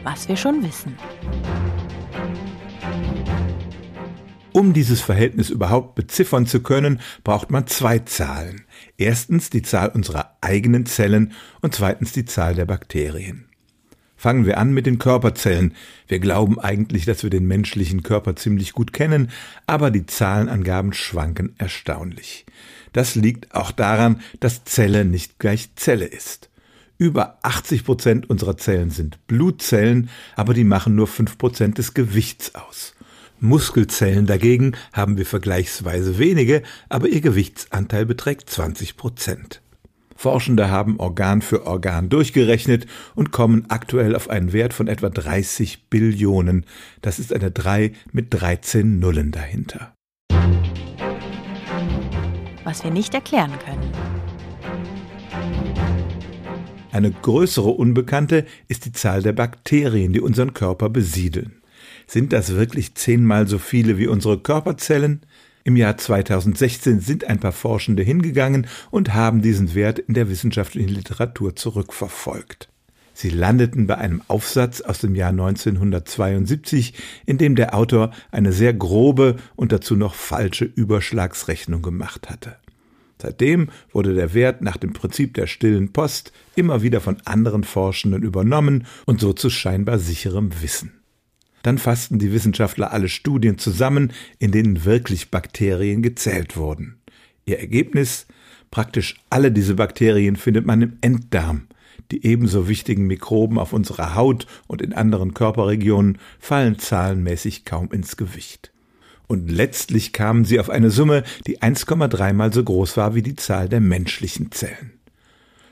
Was 0.03 0.27
wir 0.27 0.35
schon 0.35 0.63
wissen. 0.63 0.97
Um 4.53 4.73
dieses 4.73 4.99
Verhältnis 4.99 5.49
überhaupt 5.49 5.95
beziffern 5.95 6.45
zu 6.45 6.61
können, 6.61 6.99
braucht 7.23 7.51
man 7.51 7.67
zwei 7.67 7.99
Zahlen. 7.99 8.65
Erstens 8.97 9.49
die 9.49 9.61
Zahl 9.61 9.89
unserer 9.89 10.37
eigenen 10.41 10.85
Zellen 10.85 11.31
und 11.61 11.73
zweitens 11.73 12.11
die 12.11 12.25
Zahl 12.25 12.55
der 12.55 12.65
Bakterien. 12.65 13.45
Fangen 14.17 14.45
wir 14.45 14.59
an 14.59 14.71
mit 14.71 14.85
den 14.85 14.99
Körperzellen. 14.99 15.73
Wir 16.07 16.19
glauben 16.19 16.59
eigentlich, 16.59 17.05
dass 17.05 17.23
wir 17.23 17.31
den 17.31 17.47
menschlichen 17.47 18.03
Körper 18.03 18.35
ziemlich 18.35 18.73
gut 18.73 18.93
kennen, 18.93 19.31
aber 19.65 19.89
die 19.89 20.05
Zahlenangaben 20.05 20.93
schwanken 20.93 21.55
erstaunlich. 21.57 22.45
Das 22.93 23.15
liegt 23.15 23.55
auch 23.55 23.71
daran, 23.71 24.21
dass 24.39 24.63
Zelle 24.63 25.05
nicht 25.05 25.39
gleich 25.39 25.75
Zelle 25.75 26.05
ist. 26.05 26.50
Über 27.01 27.39
80 27.41 27.83
Prozent 27.83 28.29
unserer 28.29 28.57
Zellen 28.57 28.91
sind 28.91 29.25
Blutzellen, 29.25 30.11
aber 30.35 30.53
die 30.53 30.63
machen 30.63 30.93
nur 30.93 31.07
5 31.07 31.39
Prozent 31.39 31.79
des 31.79 31.95
Gewichts 31.95 32.53
aus. 32.53 32.93
Muskelzellen 33.39 34.27
dagegen 34.27 34.73
haben 34.93 35.17
wir 35.17 35.25
vergleichsweise 35.25 36.19
wenige, 36.19 36.61
aber 36.89 37.07
ihr 37.07 37.21
Gewichtsanteil 37.21 38.05
beträgt 38.05 38.51
20 38.51 38.97
Prozent. 38.97 39.63
Forschende 40.15 40.69
haben 40.69 40.99
Organ 40.99 41.41
für 41.41 41.65
Organ 41.65 42.09
durchgerechnet 42.09 42.85
und 43.15 43.31
kommen 43.31 43.65
aktuell 43.69 44.15
auf 44.15 44.29
einen 44.29 44.53
Wert 44.53 44.75
von 44.75 44.87
etwa 44.87 45.09
30 45.09 45.89
Billionen. 45.89 46.67
Das 47.01 47.17
ist 47.17 47.33
eine 47.33 47.49
3 47.49 47.93
mit 48.11 48.27
13 48.29 48.99
Nullen 48.99 49.31
dahinter. 49.31 49.95
Was 52.63 52.83
wir 52.83 52.91
nicht 52.91 53.15
erklären 53.15 53.53
können. 53.65 54.20
Eine 56.91 57.11
größere 57.11 57.69
Unbekannte 57.69 58.45
ist 58.67 58.85
die 58.85 58.91
Zahl 58.91 59.23
der 59.23 59.31
Bakterien, 59.31 60.11
die 60.11 60.19
unseren 60.19 60.53
Körper 60.53 60.89
besiedeln. 60.89 61.53
Sind 62.05 62.33
das 62.33 62.55
wirklich 62.55 62.95
zehnmal 62.95 63.47
so 63.47 63.59
viele 63.59 63.97
wie 63.97 64.07
unsere 64.07 64.37
Körperzellen? 64.37 65.21
Im 65.63 65.77
Jahr 65.77 65.97
2016 65.97 66.99
sind 66.99 67.23
ein 67.23 67.39
paar 67.39 67.53
Forschende 67.53 68.03
hingegangen 68.03 68.67
und 68.89 69.13
haben 69.13 69.41
diesen 69.41 69.73
Wert 69.73 69.99
in 69.99 70.15
der 70.15 70.29
wissenschaftlichen 70.29 70.89
Literatur 70.89 71.55
zurückverfolgt. 71.55 72.67
Sie 73.13 73.29
landeten 73.29 73.87
bei 73.87 73.97
einem 73.97 74.21
Aufsatz 74.27 74.81
aus 74.81 74.99
dem 74.99 75.15
Jahr 75.15 75.29
1972, 75.29 76.93
in 77.25 77.37
dem 77.37 77.55
der 77.55 77.75
Autor 77.75 78.11
eine 78.31 78.51
sehr 78.51 78.73
grobe 78.73 79.37
und 79.55 79.71
dazu 79.71 79.95
noch 79.95 80.15
falsche 80.15 80.65
Überschlagsrechnung 80.65 81.81
gemacht 81.81 82.29
hatte. 82.29 82.57
Seitdem 83.21 83.69
wurde 83.91 84.15
der 84.15 84.33
Wert 84.33 84.61
nach 84.61 84.77
dem 84.77 84.93
Prinzip 84.93 85.35
der 85.35 85.45
stillen 85.45 85.93
Post 85.93 86.31
immer 86.55 86.81
wieder 86.81 87.01
von 87.01 87.17
anderen 87.25 87.63
Forschenden 87.63 88.23
übernommen 88.23 88.87
und 89.05 89.19
so 89.19 89.33
zu 89.33 89.49
scheinbar 89.49 89.99
sicherem 89.99 90.51
Wissen. 90.61 90.93
Dann 91.61 91.77
fassten 91.77 92.17
die 92.17 92.33
Wissenschaftler 92.33 92.91
alle 92.91 93.09
Studien 93.09 93.59
zusammen, 93.59 94.11
in 94.39 94.51
denen 94.51 94.85
wirklich 94.85 95.29
Bakterien 95.29 96.01
gezählt 96.01 96.57
wurden. 96.57 96.97
Ihr 97.45 97.59
Ergebnis? 97.59 98.25
Praktisch 98.71 99.21
alle 99.29 99.51
diese 99.51 99.75
Bakterien 99.75 100.35
findet 100.35 100.65
man 100.65 100.81
im 100.81 100.97
Enddarm. 101.01 101.67
Die 102.09 102.25
ebenso 102.25 102.67
wichtigen 102.67 103.05
Mikroben 103.05 103.59
auf 103.59 103.73
unserer 103.73 104.15
Haut 104.15 104.47
und 104.67 104.81
in 104.81 104.93
anderen 104.93 105.33
Körperregionen 105.33 106.17
fallen 106.39 106.79
zahlenmäßig 106.79 107.65
kaum 107.65 107.91
ins 107.91 108.17
Gewicht. 108.17 108.71
Und 109.31 109.49
letztlich 109.49 110.11
kamen 110.11 110.43
sie 110.43 110.59
auf 110.59 110.69
eine 110.69 110.89
Summe, 110.89 111.23
die 111.47 111.59
1,3 111.59 112.33
mal 112.33 112.51
so 112.51 112.65
groß 112.65 112.97
war 112.97 113.15
wie 113.15 113.21
die 113.21 113.37
Zahl 113.37 113.69
der 113.69 113.79
menschlichen 113.79 114.51
Zellen. 114.51 114.91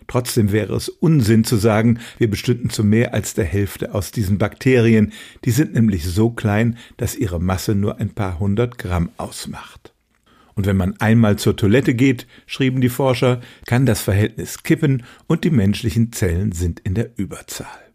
Trotzdem 0.07 0.53
wäre 0.53 0.73
es 0.77 0.87
Unsinn 0.87 1.43
zu 1.43 1.57
sagen, 1.57 1.99
wir 2.19 2.29
bestünden 2.29 2.69
zu 2.69 2.85
mehr 2.85 3.13
als 3.13 3.33
der 3.33 3.43
Hälfte 3.43 3.93
aus 3.93 4.11
diesen 4.11 4.37
Bakterien. 4.37 5.11
Die 5.43 5.51
sind 5.51 5.73
nämlich 5.73 6.05
so 6.05 6.29
klein, 6.29 6.77
dass 6.95 7.17
ihre 7.17 7.41
Masse 7.41 7.75
nur 7.75 7.99
ein 7.99 8.11
paar 8.11 8.39
hundert 8.39 8.77
Gramm 8.77 9.09
ausmacht. 9.17 9.93
Und 10.55 10.65
wenn 10.65 10.77
man 10.77 10.95
einmal 11.01 11.37
zur 11.37 11.57
Toilette 11.57 11.95
geht, 11.95 12.27
schrieben 12.45 12.79
die 12.79 12.87
Forscher, 12.87 13.41
kann 13.65 13.85
das 13.85 13.99
Verhältnis 13.99 14.63
kippen 14.63 15.03
und 15.27 15.43
die 15.43 15.51
menschlichen 15.51 16.13
Zellen 16.13 16.53
sind 16.53 16.79
in 16.79 16.93
der 16.93 17.09
Überzahl. 17.17 17.88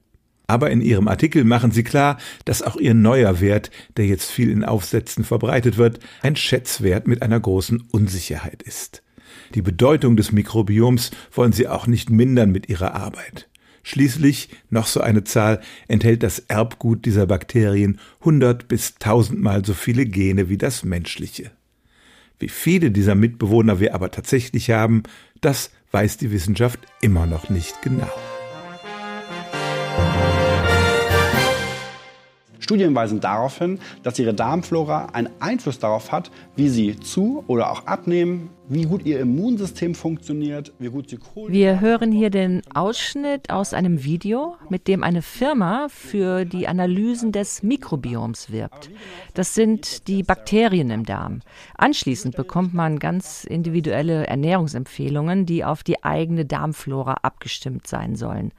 Aber 0.46 0.70
in 0.70 0.80
ihrem 0.80 1.08
Artikel 1.08 1.44
machen 1.44 1.70
sie 1.70 1.84
klar, 1.84 2.18
dass 2.44 2.62
auch 2.62 2.76
ihr 2.76 2.94
neuer 2.94 3.40
Wert, 3.40 3.70
der 3.96 4.06
jetzt 4.06 4.30
viel 4.30 4.50
in 4.50 4.64
Aufsätzen 4.64 5.24
verbreitet 5.24 5.76
wird, 5.78 6.00
ein 6.22 6.36
Schätzwert 6.36 7.06
mit 7.06 7.22
einer 7.22 7.40
großen 7.40 7.82
Unsicherheit 7.90 8.62
ist. 8.62 9.02
Die 9.54 9.62
Bedeutung 9.62 10.16
des 10.16 10.32
Mikrobioms 10.32 11.10
wollen 11.32 11.52
sie 11.52 11.68
auch 11.68 11.86
nicht 11.86 12.10
mindern 12.10 12.50
mit 12.50 12.68
ihrer 12.68 12.94
Arbeit. 12.94 13.48
Schließlich, 13.82 14.48
noch 14.70 14.86
so 14.86 15.00
eine 15.00 15.24
Zahl, 15.24 15.60
enthält 15.88 16.22
das 16.22 16.38
Erbgut 16.38 17.04
dieser 17.04 17.26
Bakterien 17.26 18.00
100 18.20 18.66
bis 18.66 18.94
1000 18.94 19.40
Mal 19.40 19.64
so 19.64 19.74
viele 19.74 20.06
Gene 20.06 20.48
wie 20.48 20.56
das 20.56 20.84
menschliche. 20.84 21.50
Wie 22.38 22.48
viele 22.48 22.90
dieser 22.90 23.14
Mitbewohner 23.14 23.80
wir 23.80 23.94
aber 23.94 24.10
tatsächlich 24.10 24.70
haben, 24.70 25.02
das 25.40 25.70
weiß 25.92 26.16
die 26.16 26.32
Wissenschaft 26.32 26.80
immer 27.00 27.26
noch 27.26 27.50
nicht 27.50 27.82
genau. 27.82 28.10
Studien 32.64 32.94
weisen 32.94 33.20
darauf 33.20 33.58
hin, 33.58 33.78
dass 34.02 34.18
ihre 34.18 34.32
Darmflora 34.32 35.08
einen 35.12 35.28
Einfluss 35.38 35.78
darauf 35.78 36.10
hat, 36.10 36.30
wie 36.56 36.70
sie 36.70 36.98
zu 36.98 37.44
oder 37.46 37.70
auch 37.70 37.84
abnehmen, 37.86 38.48
wie 38.70 38.84
gut 38.84 39.04
ihr 39.04 39.20
Immunsystem 39.20 39.94
funktioniert, 39.94 40.72
wie 40.78 40.88
gut 40.88 41.10
sie 41.10 41.18
Kohlenhydrate 41.18 41.52
Wir 41.52 41.80
hören 41.80 42.10
hier 42.10 42.30
den 42.30 42.62
Ausschnitt 42.72 43.50
aus 43.50 43.74
einem 43.74 44.02
Video, 44.04 44.56
mit 44.70 44.88
dem 44.88 45.02
eine 45.02 45.20
Firma 45.20 45.88
für 45.90 46.46
die 46.46 46.66
Analysen 46.66 47.32
des 47.32 47.62
Mikrobioms 47.62 48.50
wirbt. 48.50 48.90
Das 49.34 49.54
sind 49.54 50.08
die 50.08 50.22
Bakterien 50.22 50.88
im 50.88 51.04
Darm. 51.04 51.40
Anschließend 51.76 52.34
bekommt 52.34 52.72
man 52.72 52.98
ganz 52.98 53.44
individuelle 53.44 54.26
Ernährungsempfehlungen, 54.26 55.44
die 55.44 55.66
auf 55.66 55.82
die 55.82 56.02
eigene 56.02 56.46
Darmflora 56.46 57.16
abgestimmt 57.20 57.86
sein 57.86 58.16
sollen. 58.16 58.52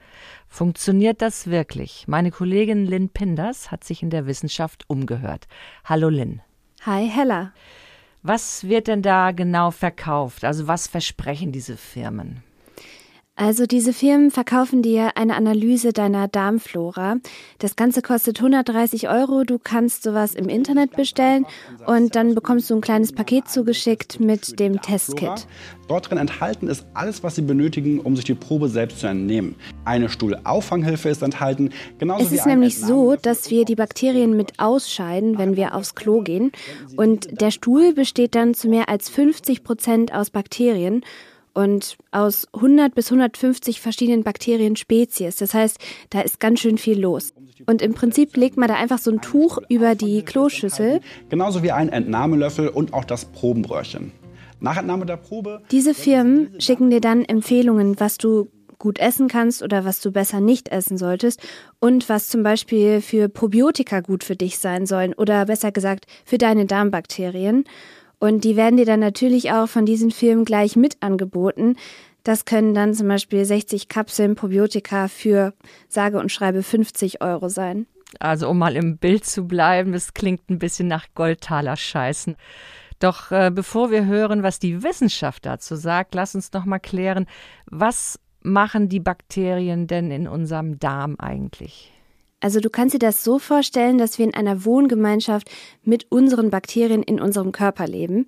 Funktioniert 0.55 1.21
das 1.21 1.47
wirklich? 1.47 2.05
Meine 2.07 2.31
Kollegin 2.31 2.85
Lynn 2.85 3.09
Pinders 3.09 3.71
hat 3.71 3.83
sich 3.83 4.01
in 4.01 4.09
der 4.09 4.25
Wissenschaft 4.25 4.85
umgehört. 4.87 5.49
Hallo 5.83 6.07
Lynn. 6.07 6.41
Hi 6.85 7.09
Hella. 7.09 7.51
Was 8.23 8.63
wird 8.63 8.87
denn 8.87 9.01
da 9.01 9.33
genau 9.33 9.71
verkauft? 9.71 10.45
Also 10.45 10.65
was 10.65 10.87
versprechen 10.87 11.51
diese 11.51 11.75
Firmen? 11.75 12.41
Also 13.37 13.65
diese 13.65 13.91
Firmen 13.91 14.31
verkaufen 14.31 14.81
dir 14.81 15.17
eine 15.17 15.35
Analyse 15.35 15.91
deiner 15.91 16.29
Darmflora. 16.29 17.17
Das 17.59 17.75
Ganze 17.75 18.01
kostet 18.01 18.37
130 18.39 19.09
Euro. 19.09 19.43
Du 19.43 19.59
kannst 19.59 20.03
sowas 20.03 20.35
im 20.35 20.47
Internet 20.47 20.95
bestellen 20.95 21.45
und 21.85 22.15
dann 22.15 22.33
bekommst 22.33 22.69
du 22.69 22.75
ein 22.75 22.81
kleines 22.81 23.11
Paket 23.11 23.49
zugeschickt 23.49 24.21
mit 24.21 24.57
dem 24.57 24.81
Testkit. 24.81 25.47
Dort 25.89 26.09
drin 26.09 26.17
enthalten 26.17 26.69
ist 26.69 26.85
alles, 26.93 27.23
was 27.23 27.35
Sie 27.35 27.41
benötigen, 27.41 27.99
um 27.99 28.15
sich 28.15 28.23
die 28.23 28.35
Probe 28.35 28.69
selbst 28.69 29.01
zu 29.01 29.07
entnehmen. 29.07 29.55
Eine 29.83 30.07
Stuhlauffanghilfe 30.07 31.09
ist 31.09 31.21
enthalten. 31.21 31.71
Genauso 31.97 32.23
es 32.23 32.31
ist 32.31 32.45
nämlich 32.45 32.79
so, 32.79 33.17
dass 33.17 33.51
wir 33.51 33.65
die 33.65 33.75
Bakterien 33.75 34.37
mit 34.37 34.59
ausscheiden, 34.59 35.37
wenn 35.37 35.57
wir 35.57 35.75
aufs 35.75 35.93
Klo 35.93 36.21
gehen. 36.21 36.53
Und 36.95 37.41
der 37.41 37.51
Stuhl 37.51 37.93
besteht 37.93 38.33
dann 38.33 38.53
zu 38.53 38.69
mehr 38.69 38.87
als 38.87 39.09
50 39.09 39.65
Prozent 39.65 40.13
aus 40.13 40.29
Bakterien 40.29 41.03
und 41.55 41.97
aus 42.11 42.47
100 42.53 42.93
bis 42.93 43.07
150 43.07 43.81
verschiedenen 43.81 44.23
Bakterienspezies. 44.23 45.37
Das 45.37 45.53
heißt, 45.55 45.79
da 46.11 46.21
ist 46.21 46.39
ganz 46.39 46.59
schön 46.59 46.77
viel 46.77 46.99
los. 46.99 47.33
Und 47.65 47.81
im 47.81 47.93
Prinzip 47.93 48.37
legt 48.37 48.57
man 48.57 48.67
da 48.67 48.75
einfach 48.75 48.99
so 48.99 49.09
ein 49.09 49.21
Tuch 49.21 49.57
über 49.69 49.95
die 49.95 50.21
Kloschüssel. 50.21 50.99
Genauso 51.29 51.63
wie 51.63 51.71
ein 51.71 51.89
Entnahmelöffel 51.89 52.67
und 52.67 52.93
auch 52.93 53.05
das 53.05 53.25
Probenröhrchen. 53.25 54.11
Nach 54.59 54.77
Entnahme 54.77 55.05
der 55.05 55.17
Probe. 55.17 55.61
Diese 55.71 55.93
Firmen 55.93 56.59
schicken 56.59 56.89
dir 56.89 57.01
dann 57.01 57.23
Empfehlungen, 57.23 57.99
was 57.99 58.17
du 58.17 58.49
gut 58.77 58.99
essen 58.99 59.27
kannst 59.29 59.63
oder 59.63 59.85
was 59.85 60.01
du 60.01 60.11
besser 60.11 60.41
nicht 60.41 60.69
essen 60.69 60.97
solltest 60.97 61.41
und 61.79 62.09
was 62.09 62.29
zum 62.29 62.43
Beispiel 62.43 63.01
für 63.01 63.29
Probiotika 63.29 64.01
gut 64.01 64.23
für 64.23 64.35
dich 64.35 64.59
sein 64.59 64.85
sollen 64.85 65.13
oder 65.13 65.45
besser 65.45 65.71
gesagt 65.71 66.05
für 66.25 66.37
deine 66.37 66.65
Darmbakterien. 66.65 67.63
Und 68.19 68.43
die 68.43 68.55
werden 68.55 68.77
dir 68.77 68.85
dann 68.85 68.99
natürlich 68.99 69.51
auch 69.51 69.67
von 69.67 69.85
diesen 69.85 70.11
Firmen 70.11 70.45
gleich 70.45 70.75
mit 70.75 70.97
angeboten. 71.01 71.75
Das 72.23 72.45
können 72.45 72.73
dann 72.73 72.93
zum 72.93 73.07
Beispiel 73.07 73.45
60 73.45 73.87
Kapseln 73.87 74.35
Probiotika 74.35 75.07
für 75.07 75.53
sage 75.87 76.19
und 76.19 76.31
schreibe 76.31 76.63
50 76.63 77.21
Euro 77.21 77.49
sein. 77.49 77.85
Also 78.19 78.49
um 78.49 78.57
mal 78.57 78.75
im 78.75 78.97
Bild 78.97 79.25
zu 79.25 79.45
bleiben, 79.47 79.91
das 79.91 80.13
klingt 80.13 80.49
ein 80.49 80.59
bisschen 80.59 80.87
nach 80.87 81.07
Goldtaler 81.13 81.75
Scheißen. 81.75 82.35
Doch 82.99 83.31
äh, 83.31 83.51
bevor 83.53 83.91
wir 83.91 84.05
hören, 84.05 84.41
was 84.41 84.57
die 84.59 84.81
Wissenschaft 84.81 85.45
dazu 85.45 85.75
sagt, 85.75 86.15
lass 86.15 86.33
uns 86.33 86.53
noch 86.53 86.65
mal 86.65 86.79
klären, 86.79 87.25
was 87.65 88.19
machen 88.41 88.89
die 88.89 88.99
Bakterien 88.99 89.87
denn 89.87 90.11
in 90.11 90.27
unserem 90.27 90.79
Darm 90.79 91.15
eigentlich? 91.19 91.91
Also 92.45 92.59
du 92.59 92.69
kannst 92.69 92.93
dir 92.93 92.99
das 92.99 93.23
so 93.23 93.39
vorstellen, 93.39 93.97
dass 93.97 94.19
wir 94.19 94.25
in 94.25 94.35
einer 94.35 94.65
Wohngemeinschaft 94.65 95.49
mit 95.83 96.11
unseren 96.11 96.51
Bakterien 96.51 97.01
in 97.01 97.19
unserem 97.19 97.51
Körper 97.51 97.87
leben. 97.87 98.27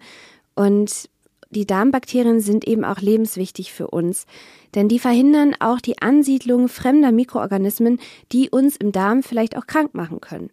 Und 0.56 1.08
die 1.52 1.68
Darmbakterien 1.68 2.40
sind 2.40 2.68
eben 2.68 2.84
auch 2.84 3.00
lebenswichtig 3.00 3.72
für 3.72 3.90
uns, 3.90 4.26
denn 4.74 4.88
die 4.88 4.98
verhindern 4.98 5.54
auch 5.60 5.80
die 5.80 6.02
Ansiedlung 6.02 6.68
fremder 6.68 7.12
Mikroorganismen, 7.12 8.00
die 8.32 8.50
uns 8.50 8.76
im 8.76 8.92
Darm 8.92 9.22
vielleicht 9.22 9.56
auch 9.56 9.68
krank 9.68 9.94
machen 9.94 10.20
können. 10.20 10.50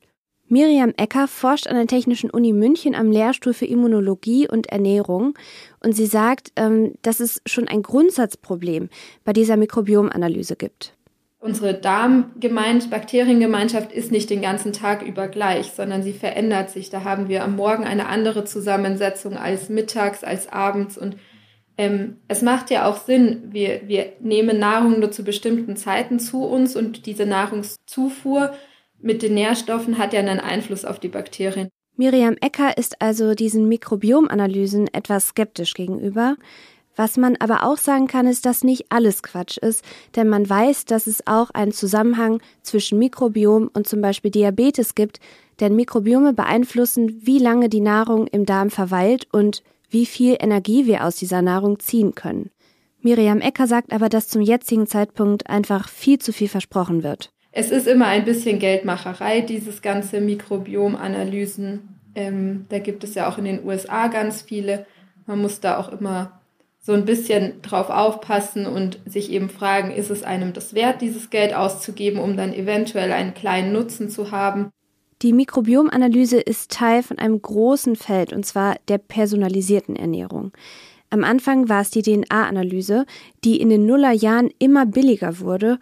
Miriam 0.47 0.93
Ecker 0.99 1.27
forscht 1.27 1.67
an 1.67 1.77
der 1.77 1.87
Technischen 1.87 2.29
Uni 2.29 2.53
München 2.53 2.95
am 2.95 3.11
Lehrstuhl 3.11 3.55
für 3.55 3.65
Immunologie 3.65 4.47
und 4.47 4.67
Ernährung 4.67 5.39
und 5.83 5.97
sie 5.97 6.05
sagt, 6.05 6.53
ähm, 6.57 6.97
dass 7.01 7.19
es 7.19 7.41
schon 7.47 7.67
ein 7.67 7.81
Grundsatzproblem 7.81 8.91
bei 9.25 9.33
dieser 9.33 9.57
Mikrobiomanalyse 9.57 10.55
gibt. 10.55 10.94
Unsere 11.45 11.75
Darmgemeinschaft, 11.75 12.91
Bakteriengemeinschaft 12.91 13.93
ist 13.93 14.11
nicht 14.11 14.31
den 14.31 14.41
ganzen 14.41 14.73
Tag 14.73 15.03
über 15.03 15.29
gleich, 15.29 15.73
sondern 15.73 16.03
sie 16.03 16.15
verändert 16.15 16.71
sich. 16.71 16.89
Da 16.89 17.05
haben 17.05 17.29
wir 17.29 17.45
am 17.45 17.55
Morgen 17.55 17.85
eine 17.85 18.07
andere 18.07 18.47
Zusammensetzung 18.47 19.37
als 19.37 19.69
mittags, 19.69 20.25
als 20.25 20.51
abends. 20.51 20.97
Und 20.97 21.17
ähm, 21.77 22.17
es 22.29 22.41
macht 22.41 22.71
ja 22.71 22.89
auch 22.89 22.97
Sinn, 22.97 23.43
wir, 23.51 23.83
wir 23.87 24.15
nehmen 24.21 24.59
Nahrung 24.59 25.01
nur 25.01 25.11
zu 25.11 25.23
bestimmten 25.23 25.77
Zeiten 25.77 26.19
zu 26.19 26.47
uns 26.47 26.77
und 26.77 27.05
diese 27.05 27.27
Nahrungszufuhr 27.27 28.55
mit 29.03 29.21
den 29.21 29.35
Nährstoffen 29.35 29.99
hat 29.99 30.15
ja 30.15 30.21
einen 30.21 30.41
Einfluss 30.41 30.87
auf 30.87 30.99
die 30.99 31.09
Bakterien. 31.09 31.69
Miriam 31.97 32.37
Ecker 32.41 32.79
ist 32.79 33.03
also 33.03 33.35
diesen 33.35 33.69
Mikrobiomanalysen 33.69 34.89
etwas 34.95 35.29
skeptisch 35.29 35.75
gegenüber. 35.75 36.37
Was 36.97 37.17
man 37.17 37.37
aber 37.37 37.65
auch 37.65 37.77
sagen 37.77 38.07
kann, 38.07 38.27
ist, 38.27 38.47
dass 38.47 38.63
nicht 38.63 38.87
alles 38.91 39.23
Quatsch 39.23 39.59
ist, 39.59 39.85
denn 40.15 40.29
man 40.29 40.49
weiß, 40.49 40.85
dass 40.85 41.07
es 41.07 41.27
auch 41.27 41.51
einen 41.51 41.73
Zusammenhang 41.73 42.41
zwischen 42.63 42.99
Mikrobiom 42.99 43.71
und 43.73 43.89
zum 43.89 44.01
Beispiel 44.01 44.31
Diabetes 44.31 44.95
gibt, 44.95 45.19
denn 45.61 45.77
Mikrobiome 45.77 46.33
beeinflussen, 46.33 47.21
wie 47.25 47.39
lange 47.39 47.69
die 47.69 47.81
Nahrung 47.81 48.27
im 48.29 48.47
Darm 48.47 48.71
verweilt 48.71 49.27
und 49.33 49.63
wie 49.91 50.07
viel 50.07 50.37
Energie 50.39 50.87
wir 50.87 51.05
aus 51.05 51.17
dieser 51.17 51.43
Nahrung 51.43 51.79
ziehen 51.79 52.15
können. 52.15 52.51
Miriam 53.01 53.41
Ecker 53.41 53.67
sagt 53.67 53.93
aber, 53.93 54.09
dass 54.09 54.29
zum 54.29 54.41
jetzigen 54.41 54.87
Zeitpunkt 54.87 55.49
einfach 55.49 55.89
viel 55.89 56.19
zu 56.19 56.33
viel 56.33 56.49
versprochen 56.49 57.03
wird. 57.03 57.31
Es 57.53 57.71
ist 57.71 57.87
immer 57.87 58.07
ein 58.07 58.25
bisschen 58.25 58.59
Geldmacherei, 58.59 59.41
dieses 59.41 59.83
ganze 59.83 60.21
Mikrobiomanalysen. 60.21 62.01
Ähm, 62.15 62.67
da 62.69 62.79
gibt 62.79 63.05
es 63.05 63.15
ja 63.15 63.29
auch 63.29 63.39
in 63.39 63.45
den 63.45 63.65
USA 63.65 64.09
ganz 64.09 64.43
viele. 64.43 64.87
Man 65.27 65.41
muss 65.41 65.61
da 65.61 65.79
auch 65.79 65.89
immer 65.93 66.41
so 66.87 66.93
ein 66.93 67.07
bisschen 67.07 67.63
drauf 67.63 67.89
aufpassen 67.89 68.67
und 68.67 68.99
sich 69.07 69.33
eben 69.33 69.49
fragen, 69.49 69.91
ist 69.91 70.11
es 70.11 70.23
einem 70.23 70.53
das 70.53 70.75
wert, 70.75 71.01
dieses 71.01 71.31
Geld 71.31 71.55
auszugeben, 71.55 72.21
um 72.21 72.37
dann 72.37 72.53
eventuell 72.53 73.11
einen 73.11 73.33
kleinen 73.33 73.73
Nutzen 73.73 74.11
zu 74.11 74.31
haben. 74.31 74.69
Die 75.23 75.33
Mikrobiomanalyse 75.33 76.39
ist 76.39 76.71
Teil 76.71 77.03
von 77.03 77.19
einem 77.19 77.41
großen 77.41 77.97
Feld, 77.97 78.35
und 78.35 78.45
zwar 78.45 78.77
der 78.89 78.99
personalisierten 78.99 79.97
Ernährung. 79.97 80.53
Am 81.09 81.25
Anfang 81.25 81.71
war 81.71 81.81
es 81.81 81.91
die 81.91 82.03
DNA-Analyse, 82.03 83.07
die 83.45 83.61
in 83.61 83.71
den 83.71 83.87
Nullerjahren 83.87 84.51
immer 84.59 84.85
billiger 84.85 85.41
wurde 85.41 85.79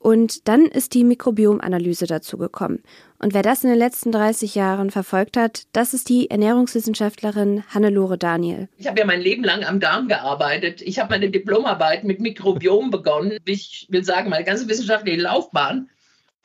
und 0.00 0.48
dann 0.48 0.64
ist 0.64 0.94
die 0.94 1.04
Mikrobiomanalyse 1.04 2.06
dazu 2.06 2.38
gekommen. 2.38 2.82
Und 3.18 3.34
wer 3.34 3.42
das 3.42 3.62
in 3.64 3.68
den 3.68 3.78
letzten 3.78 4.10
30 4.10 4.54
Jahren 4.54 4.90
verfolgt 4.90 5.36
hat, 5.36 5.64
das 5.72 5.92
ist 5.92 6.08
die 6.08 6.30
Ernährungswissenschaftlerin 6.30 7.62
Hannelore 7.68 8.16
Daniel. 8.16 8.70
Ich 8.78 8.86
habe 8.86 8.98
ja 8.98 9.04
mein 9.04 9.20
Leben 9.20 9.44
lang 9.44 9.62
am 9.62 9.78
Darm 9.78 10.08
gearbeitet. 10.08 10.80
Ich 10.80 10.98
habe 10.98 11.10
meine 11.10 11.28
Diplomarbeit 11.30 12.04
mit 12.04 12.18
Mikrobiom 12.18 12.90
begonnen. 12.90 13.36
Ich 13.44 13.86
will 13.90 14.02
sagen, 14.02 14.30
meine 14.30 14.44
ganze 14.44 14.66
wissenschaftliche 14.68 15.20
Laufbahn. 15.20 15.90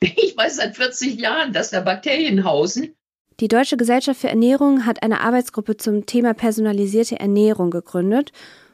Ich 0.01 0.35
weiß 0.35 0.57
seit 0.57 0.75
40 0.75 1.17
Jahren, 1.17 1.53
dass 1.53 1.71
da 1.71 1.79
Bakterien 1.79 2.43
hausen. 2.43 2.93
Die 3.39 3.47
Deutsche 3.47 3.77
Gesellschaft 3.77 4.19
für 4.19 4.27
Ernährung 4.27 4.85
hat 4.85 5.01
eine 5.01 5.21
Arbeitsgruppe 5.21 5.77
zum 5.77 6.05
Thema 6.05 6.33
personalisierte 6.33 7.19
Ernährung 7.21 7.71
gegründet. 7.71 8.33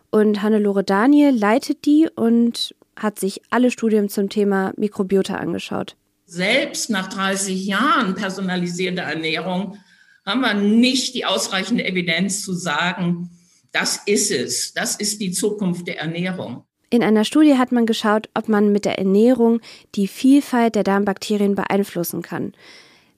Und 0.09 0.41
Hannelore 0.41 0.83
Daniel 0.83 1.37
leitet 1.37 1.85
die 1.85 2.09
und 2.15 2.75
hat 3.01 3.19
sich 3.19 3.41
alle 3.49 3.71
Studien 3.71 4.09
zum 4.09 4.29
Thema 4.29 4.73
Mikrobiota 4.77 5.35
angeschaut. 5.35 5.95
Selbst 6.25 6.89
nach 6.89 7.07
30 7.09 7.65
Jahren 7.65 8.15
personalisierter 8.15 9.03
Ernährung 9.03 9.77
haben 10.25 10.41
wir 10.41 10.53
nicht 10.53 11.15
die 11.15 11.25
ausreichende 11.25 11.85
Evidenz 11.85 12.43
zu 12.43 12.53
sagen, 12.53 13.29
das 13.71 14.01
ist 14.05 14.31
es, 14.31 14.73
das 14.73 14.95
ist 14.95 15.21
die 15.21 15.31
Zukunft 15.31 15.87
der 15.87 15.99
Ernährung. 15.99 16.63
In 16.89 17.03
einer 17.03 17.23
Studie 17.23 17.57
hat 17.57 17.71
man 17.71 17.85
geschaut, 17.85 18.29
ob 18.33 18.49
man 18.49 18.71
mit 18.73 18.83
der 18.83 18.99
Ernährung 18.99 19.61
die 19.95 20.07
Vielfalt 20.07 20.75
der 20.75 20.83
Darmbakterien 20.83 21.55
beeinflussen 21.55 22.21
kann. 22.21 22.53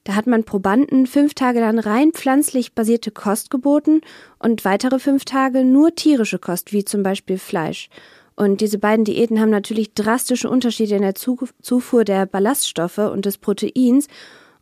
Da 0.04 0.14
hat 0.14 0.26
man 0.26 0.44
Probanden 0.44 1.06
fünf 1.06 1.34
Tage 1.34 1.60
lang 1.60 1.78
rein 1.78 2.12
pflanzlich 2.12 2.74
basierte 2.74 3.10
Kost 3.10 3.50
geboten 3.50 4.02
und 4.38 4.64
weitere 4.64 4.98
fünf 4.98 5.24
Tage 5.24 5.64
nur 5.64 5.94
tierische 5.94 6.38
Kost, 6.38 6.72
wie 6.72 6.84
zum 6.84 7.02
Beispiel 7.02 7.38
Fleisch. 7.38 7.88
Und 8.36 8.60
diese 8.60 8.78
beiden 8.78 9.04
Diäten 9.04 9.40
haben 9.40 9.50
natürlich 9.50 9.94
drastische 9.94 10.50
Unterschiede 10.50 10.96
in 10.96 11.02
der 11.02 11.14
Zufuhr 11.14 12.04
der 12.04 12.26
Ballaststoffe 12.26 12.98
und 12.98 13.26
des 13.26 13.38
Proteins. 13.38 14.08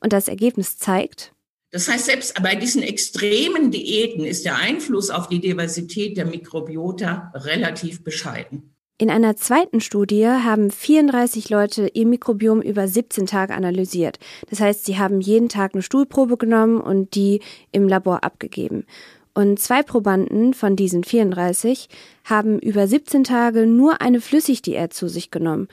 Und 0.00 0.12
das 0.12 0.28
Ergebnis 0.28 0.78
zeigt, 0.78 1.32
das 1.72 1.88
heißt, 1.88 2.04
selbst 2.04 2.42
bei 2.42 2.54
diesen 2.54 2.82
extremen 2.82 3.70
Diäten 3.70 4.26
ist 4.26 4.44
der 4.44 4.56
Einfluss 4.56 5.08
auf 5.08 5.28
die 5.28 5.40
Diversität 5.40 6.18
der 6.18 6.26
Mikrobiota 6.26 7.32
relativ 7.35 8.04
bescheiden. 8.04 8.74
In 8.98 9.11
einer 9.11 9.37
zweiten 9.37 9.80
Studie 9.80 10.26
haben 10.26 10.70
34 10.70 11.48
Leute 11.48 11.88
ihr 11.94 12.06
Mikrobiom 12.06 12.61
über 12.61 12.87
17 12.87 13.24
Tage 13.24 13.54
analysiert. 13.54 14.18
Das 14.50 14.61
heißt, 14.61 14.85
sie 14.85 14.98
haben 14.98 15.22
jeden 15.22 15.48
Tag 15.48 15.72
eine 15.72 15.82
Stuhlprobe 15.82 16.37
genommen 16.37 16.78
und 16.78 17.14
die 17.14 17.40
im 17.72 17.88
Labor 17.88 18.22
abgegeben. 18.22 18.85
Und 19.35 19.59
zwei 19.59 19.83
Probanden 19.83 20.53
von 20.53 20.77
diesen 20.77 21.05
34 21.05 21.88
haben 22.25 22.59
über 22.59 22.87
17 22.87 23.25
Tage 23.25 23.66
nur 23.66 24.03
eine 24.03 24.21
Flüssigdiät 24.21 24.92
zu 24.92 25.09
sich 25.09 25.31
genommen. 25.31 25.68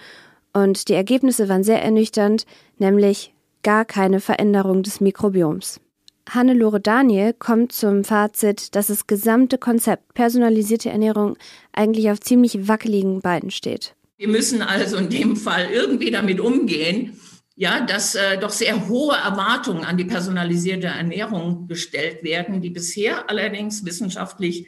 Und 0.53 0.87
die 0.87 0.93
Ergebnisse 0.93 1.49
waren 1.49 1.63
sehr 1.63 1.83
ernüchternd, 1.83 2.45
nämlich 2.77 3.33
gar 3.63 3.85
keine 3.85 4.21
Veränderung 4.21 4.83
des 4.83 5.01
Mikrobioms. 5.01 5.81
Hannelore 6.29 6.79
Daniel 6.79 7.33
kommt 7.33 7.71
zum 7.71 8.03
Fazit, 8.03 8.75
dass 8.75 8.87
das 8.87 9.07
gesamte 9.07 9.57
Konzept 9.57 10.13
personalisierte 10.13 10.89
Ernährung 10.89 11.37
eigentlich 11.73 12.11
auf 12.11 12.19
ziemlich 12.19 12.67
wackeligen 12.67 13.21
Beinen 13.21 13.51
steht. 13.51 13.95
Wir 14.17 14.27
müssen 14.27 14.61
also 14.61 14.97
in 14.97 15.09
dem 15.09 15.35
Fall 15.35 15.69
irgendwie 15.71 16.11
damit 16.11 16.39
umgehen, 16.39 17.19
ja, 17.59 17.81
dass 17.81 18.15
äh, 18.15 18.37
doch 18.37 18.51
sehr 18.51 18.87
hohe 18.87 19.13
Erwartungen 19.13 19.83
an 19.83 19.97
die 19.97 20.05
personalisierte 20.05 20.87
Ernährung 20.87 21.67
gestellt 21.67 22.23
werden, 22.23 22.61
die 22.61 22.69
bisher 22.69 23.29
allerdings 23.29 23.83
wissenschaftlich 23.83 24.67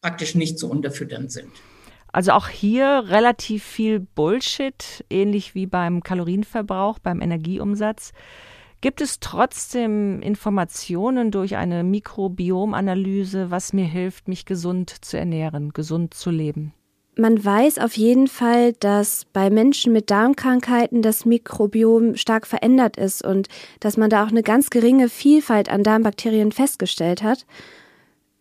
praktisch 0.00 0.34
nicht 0.34 0.58
zu 0.58 0.70
unterfüttern 0.70 1.28
sind. 1.28 1.50
Also 2.12 2.32
auch 2.32 2.48
hier 2.48 3.04
relativ 3.08 3.62
viel 3.62 4.00
Bullshit, 4.00 5.04
ähnlich 5.10 5.54
wie 5.54 5.66
beim 5.66 6.02
Kalorienverbrauch, 6.02 6.98
beim 6.98 7.20
Energieumsatz. 7.20 8.12
Gibt 8.80 9.02
es 9.02 9.20
trotzdem 9.20 10.22
Informationen 10.22 11.30
durch 11.30 11.56
eine 11.56 11.84
Mikrobiomanalyse, 11.84 13.50
was 13.50 13.74
mir 13.74 13.84
hilft, 13.84 14.28
mich 14.28 14.46
gesund 14.46 15.04
zu 15.04 15.18
ernähren, 15.18 15.74
gesund 15.74 16.14
zu 16.14 16.30
leben? 16.30 16.72
Man 17.20 17.44
weiß 17.44 17.76
auf 17.80 17.98
jeden 17.98 18.28
Fall, 18.28 18.72
dass 18.80 19.26
bei 19.34 19.50
Menschen 19.50 19.92
mit 19.92 20.10
Darmkrankheiten 20.10 21.02
das 21.02 21.26
Mikrobiom 21.26 22.16
stark 22.16 22.46
verändert 22.46 22.96
ist 22.96 23.22
und 23.22 23.48
dass 23.78 23.98
man 23.98 24.08
da 24.08 24.24
auch 24.24 24.30
eine 24.30 24.42
ganz 24.42 24.70
geringe 24.70 25.10
Vielfalt 25.10 25.68
an 25.68 25.82
Darmbakterien 25.82 26.50
festgestellt 26.50 27.22
hat. 27.22 27.44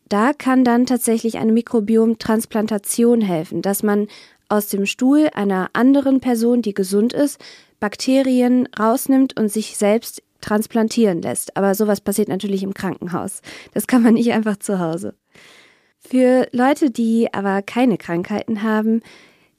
Da 0.08 0.32
kann 0.32 0.64
dann 0.64 0.86
tatsächlich 0.86 1.40
eine 1.40 1.52
Mikrobiomtransplantation 1.52 3.20
helfen, 3.20 3.62
dass 3.62 3.84
man 3.84 4.08
aus 4.48 4.68
dem 4.68 4.86
Stuhl 4.86 5.30
einer 5.34 5.72
anderen 5.74 6.22
Person, 6.22 6.62
die 6.62 6.74
gesund 6.74 7.12
ist, 7.12 7.38
Bakterien 7.82 8.70
rausnimmt 8.80 9.38
und 9.38 9.52
sich 9.52 9.76
selbst 9.76 10.24
transplantieren 10.40 11.22
lässt. 11.22 11.58
Aber 11.58 11.76
sowas 11.76 12.00
passiert 12.00 12.30
natürlich 12.30 12.64
im 12.64 12.74
Krankenhaus. 12.74 13.42
Das 13.74 13.88
kann 13.88 14.04
man 14.04 14.14
nicht 14.14 14.32
einfach 14.32 14.56
zu 14.56 14.80
Hause. 14.80 15.16
Für 16.00 16.48
Leute, 16.52 16.92
die 16.92 17.34
aber 17.34 17.62
keine 17.62 17.98
Krankheiten 17.98 18.64
haben, 18.64 19.02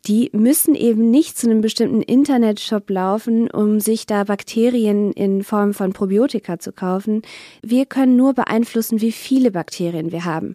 die 0.06 0.30
müssen 0.32 0.74
eben 0.74 1.10
nicht 1.10 1.36
zu 1.36 1.48
einem 1.48 1.60
bestimmten 1.60 2.00
Internetshop 2.00 2.88
laufen, 2.88 3.50
um 3.50 3.80
sich 3.80 4.06
da 4.06 4.24
Bakterien 4.24 5.12
in 5.12 5.44
Form 5.44 5.74
von 5.74 5.92
Probiotika 5.92 6.58
zu 6.58 6.72
kaufen. 6.72 7.22
Wir 7.62 7.84
können 7.84 8.16
nur 8.16 8.32
beeinflussen, 8.32 9.00
wie 9.02 9.12
viele 9.12 9.50
Bakterien 9.50 10.10
wir 10.10 10.24
haben. 10.24 10.54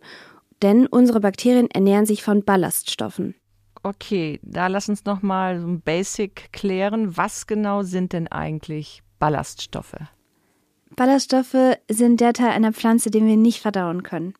Denn 0.62 0.88
unsere 0.88 1.20
Bakterien 1.20 1.70
ernähren 1.70 2.08
sich 2.08 2.24
von 2.24 2.44
Ballaststoffen. 2.44 3.36
Okay, 3.84 4.40
da 4.42 4.66
lass 4.66 4.90
uns 4.90 5.06
noch 5.06 5.22
mal 5.22 5.60
so 5.60 5.68
ein 5.68 5.82
Basic 5.82 6.52
klären. 6.52 7.16
Was 7.18 7.46
genau 7.46 7.84
sind 7.84 8.14
denn 8.14 8.28
eigentlich 8.28 9.04
Ballaststoffe? 9.20 9.98
Ballaststoffe 10.96 11.78
sind 11.88 12.20
der 12.20 12.34
Teil 12.34 12.50
einer 12.50 12.74
Pflanze, 12.74 13.12
den 13.12 13.28
wir 13.28 13.38
nicht 13.38 13.62
verdauen 13.62 14.02
können. 14.02 14.34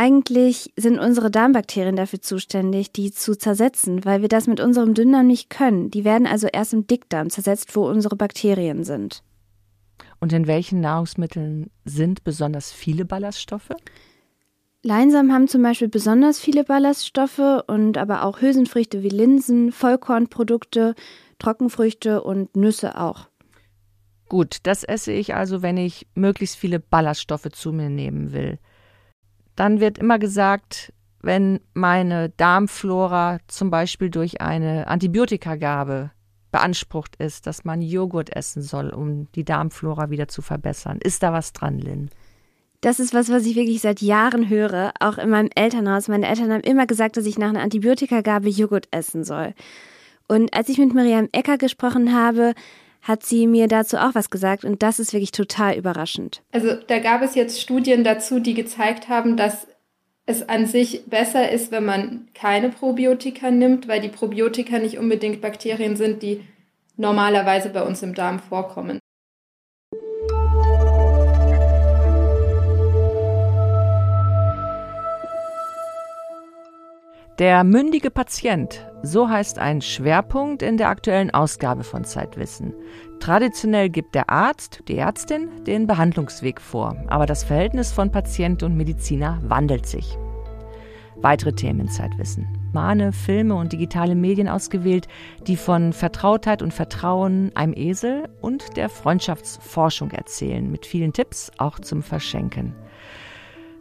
Eigentlich 0.00 0.72
sind 0.76 1.00
unsere 1.00 1.28
Darmbakterien 1.28 1.96
dafür 1.96 2.22
zuständig, 2.22 2.92
die 2.92 3.10
zu 3.10 3.34
zersetzen, 3.34 4.04
weil 4.04 4.22
wir 4.22 4.28
das 4.28 4.46
mit 4.46 4.60
unserem 4.60 4.94
Dünndarm 4.94 5.26
nicht 5.26 5.50
können. 5.50 5.90
Die 5.90 6.04
werden 6.04 6.28
also 6.28 6.46
erst 6.46 6.72
im 6.72 6.86
Dickdarm 6.86 7.30
zersetzt, 7.30 7.74
wo 7.74 7.84
unsere 7.88 8.14
Bakterien 8.14 8.84
sind. 8.84 9.24
Und 10.20 10.32
in 10.32 10.46
welchen 10.46 10.80
Nahrungsmitteln 10.80 11.72
sind 11.84 12.22
besonders 12.22 12.70
viele 12.70 13.04
Ballaststoffe? 13.04 13.70
Leinsamen 14.84 15.32
haben 15.32 15.48
zum 15.48 15.64
Beispiel 15.64 15.88
besonders 15.88 16.38
viele 16.38 16.62
Ballaststoffe 16.62 17.64
und 17.66 17.98
aber 17.98 18.22
auch 18.22 18.40
Hülsenfrüchte 18.40 19.02
wie 19.02 19.08
Linsen, 19.08 19.72
Vollkornprodukte, 19.72 20.94
Trockenfrüchte 21.40 22.22
und 22.22 22.56
Nüsse 22.56 23.00
auch. 23.00 23.26
Gut, 24.28 24.58
das 24.62 24.84
esse 24.84 25.10
ich 25.10 25.34
also, 25.34 25.60
wenn 25.62 25.76
ich 25.76 26.06
möglichst 26.14 26.54
viele 26.54 26.78
Ballaststoffe 26.78 27.48
zu 27.50 27.72
mir 27.72 27.90
nehmen 27.90 28.32
will. 28.32 28.60
Dann 29.58 29.80
wird 29.80 29.98
immer 29.98 30.20
gesagt, 30.20 30.92
wenn 31.20 31.58
meine 31.74 32.28
Darmflora 32.28 33.38
zum 33.48 33.70
Beispiel 33.70 34.08
durch 34.08 34.40
eine 34.40 34.86
Antibiotikagabe 34.86 36.12
beansprucht 36.52 37.16
ist, 37.16 37.48
dass 37.48 37.64
man 37.64 37.82
Joghurt 37.82 38.34
essen 38.36 38.62
soll, 38.62 38.90
um 38.90 39.26
die 39.32 39.44
Darmflora 39.44 40.10
wieder 40.10 40.28
zu 40.28 40.42
verbessern. 40.42 41.00
Ist 41.02 41.24
da 41.24 41.32
was 41.32 41.52
dran, 41.52 41.80
Lynn? 41.80 42.08
Das 42.82 43.00
ist 43.00 43.12
was, 43.12 43.30
was 43.30 43.46
ich 43.46 43.56
wirklich 43.56 43.80
seit 43.80 44.00
Jahren 44.00 44.48
höre, 44.48 44.92
auch 45.00 45.18
in 45.18 45.30
meinem 45.30 45.50
Elternhaus. 45.56 46.06
Meine 46.06 46.28
Eltern 46.28 46.52
haben 46.52 46.60
immer 46.60 46.86
gesagt, 46.86 47.16
dass 47.16 47.26
ich 47.26 47.36
nach 47.36 47.48
einer 47.48 47.62
Antibiotikagabe 47.62 48.48
Joghurt 48.48 48.86
essen 48.92 49.24
soll. 49.24 49.54
Und 50.28 50.54
als 50.54 50.68
ich 50.68 50.78
mit 50.78 50.94
Miriam 50.94 51.28
Ecker 51.32 51.58
gesprochen 51.58 52.14
habe, 52.14 52.54
hat 53.02 53.24
sie 53.24 53.46
mir 53.46 53.68
dazu 53.68 53.96
auch 53.96 54.14
was 54.14 54.30
gesagt 54.30 54.64
und 54.64 54.82
das 54.82 54.98
ist 54.98 55.12
wirklich 55.12 55.32
total 55.32 55.76
überraschend. 55.76 56.42
Also 56.52 56.74
da 56.86 56.98
gab 56.98 57.22
es 57.22 57.34
jetzt 57.34 57.60
Studien 57.60 58.04
dazu, 58.04 58.40
die 58.40 58.54
gezeigt 58.54 59.08
haben, 59.08 59.36
dass 59.36 59.66
es 60.26 60.46
an 60.46 60.66
sich 60.66 61.06
besser 61.06 61.50
ist, 61.50 61.72
wenn 61.72 61.86
man 61.86 62.28
keine 62.34 62.68
Probiotika 62.68 63.50
nimmt, 63.50 63.88
weil 63.88 64.00
die 64.00 64.10
Probiotika 64.10 64.78
nicht 64.78 64.98
unbedingt 64.98 65.40
Bakterien 65.40 65.96
sind, 65.96 66.22
die 66.22 66.42
normalerweise 66.96 67.70
bei 67.70 67.82
uns 67.82 68.02
im 68.02 68.14
Darm 68.14 68.38
vorkommen. 68.38 68.98
Der 77.38 77.62
mündige 77.62 78.10
Patient, 78.10 78.84
so 79.04 79.28
heißt 79.28 79.60
ein 79.60 79.80
Schwerpunkt 79.80 80.60
in 80.60 80.76
der 80.76 80.88
aktuellen 80.88 81.30
Ausgabe 81.30 81.84
von 81.84 82.02
Zeitwissen. 82.02 82.74
Traditionell 83.20 83.90
gibt 83.90 84.16
der 84.16 84.28
Arzt, 84.28 84.82
die 84.88 84.98
Ärztin, 84.98 85.48
den 85.64 85.86
Behandlungsweg 85.86 86.60
vor, 86.60 86.96
aber 87.06 87.26
das 87.26 87.44
Verhältnis 87.44 87.92
von 87.92 88.10
Patient 88.10 88.64
und 88.64 88.76
Mediziner 88.76 89.38
wandelt 89.44 89.86
sich. 89.86 90.18
Weitere 91.14 91.52
Themen 91.52 91.82
in 91.82 91.88
Zeitwissen. 91.88 92.48
Mahne, 92.72 93.12
Filme 93.12 93.54
und 93.54 93.72
digitale 93.72 94.16
Medien 94.16 94.48
ausgewählt, 94.48 95.06
die 95.46 95.56
von 95.56 95.92
Vertrautheit 95.92 96.60
und 96.60 96.74
Vertrauen, 96.74 97.52
einem 97.54 97.72
Esel 97.72 98.28
und 98.40 98.76
der 98.76 98.88
Freundschaftsforschung 98.88 100.10
erzählen, 100.10 100.68
mit 100.68 100.86
vielen 100.86 101.12
Tipps 101.12 101.52
auch 101.58 101.78
zum 101.78 102.02
Verschenken. 102.02 102.74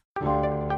you 0.21 0.70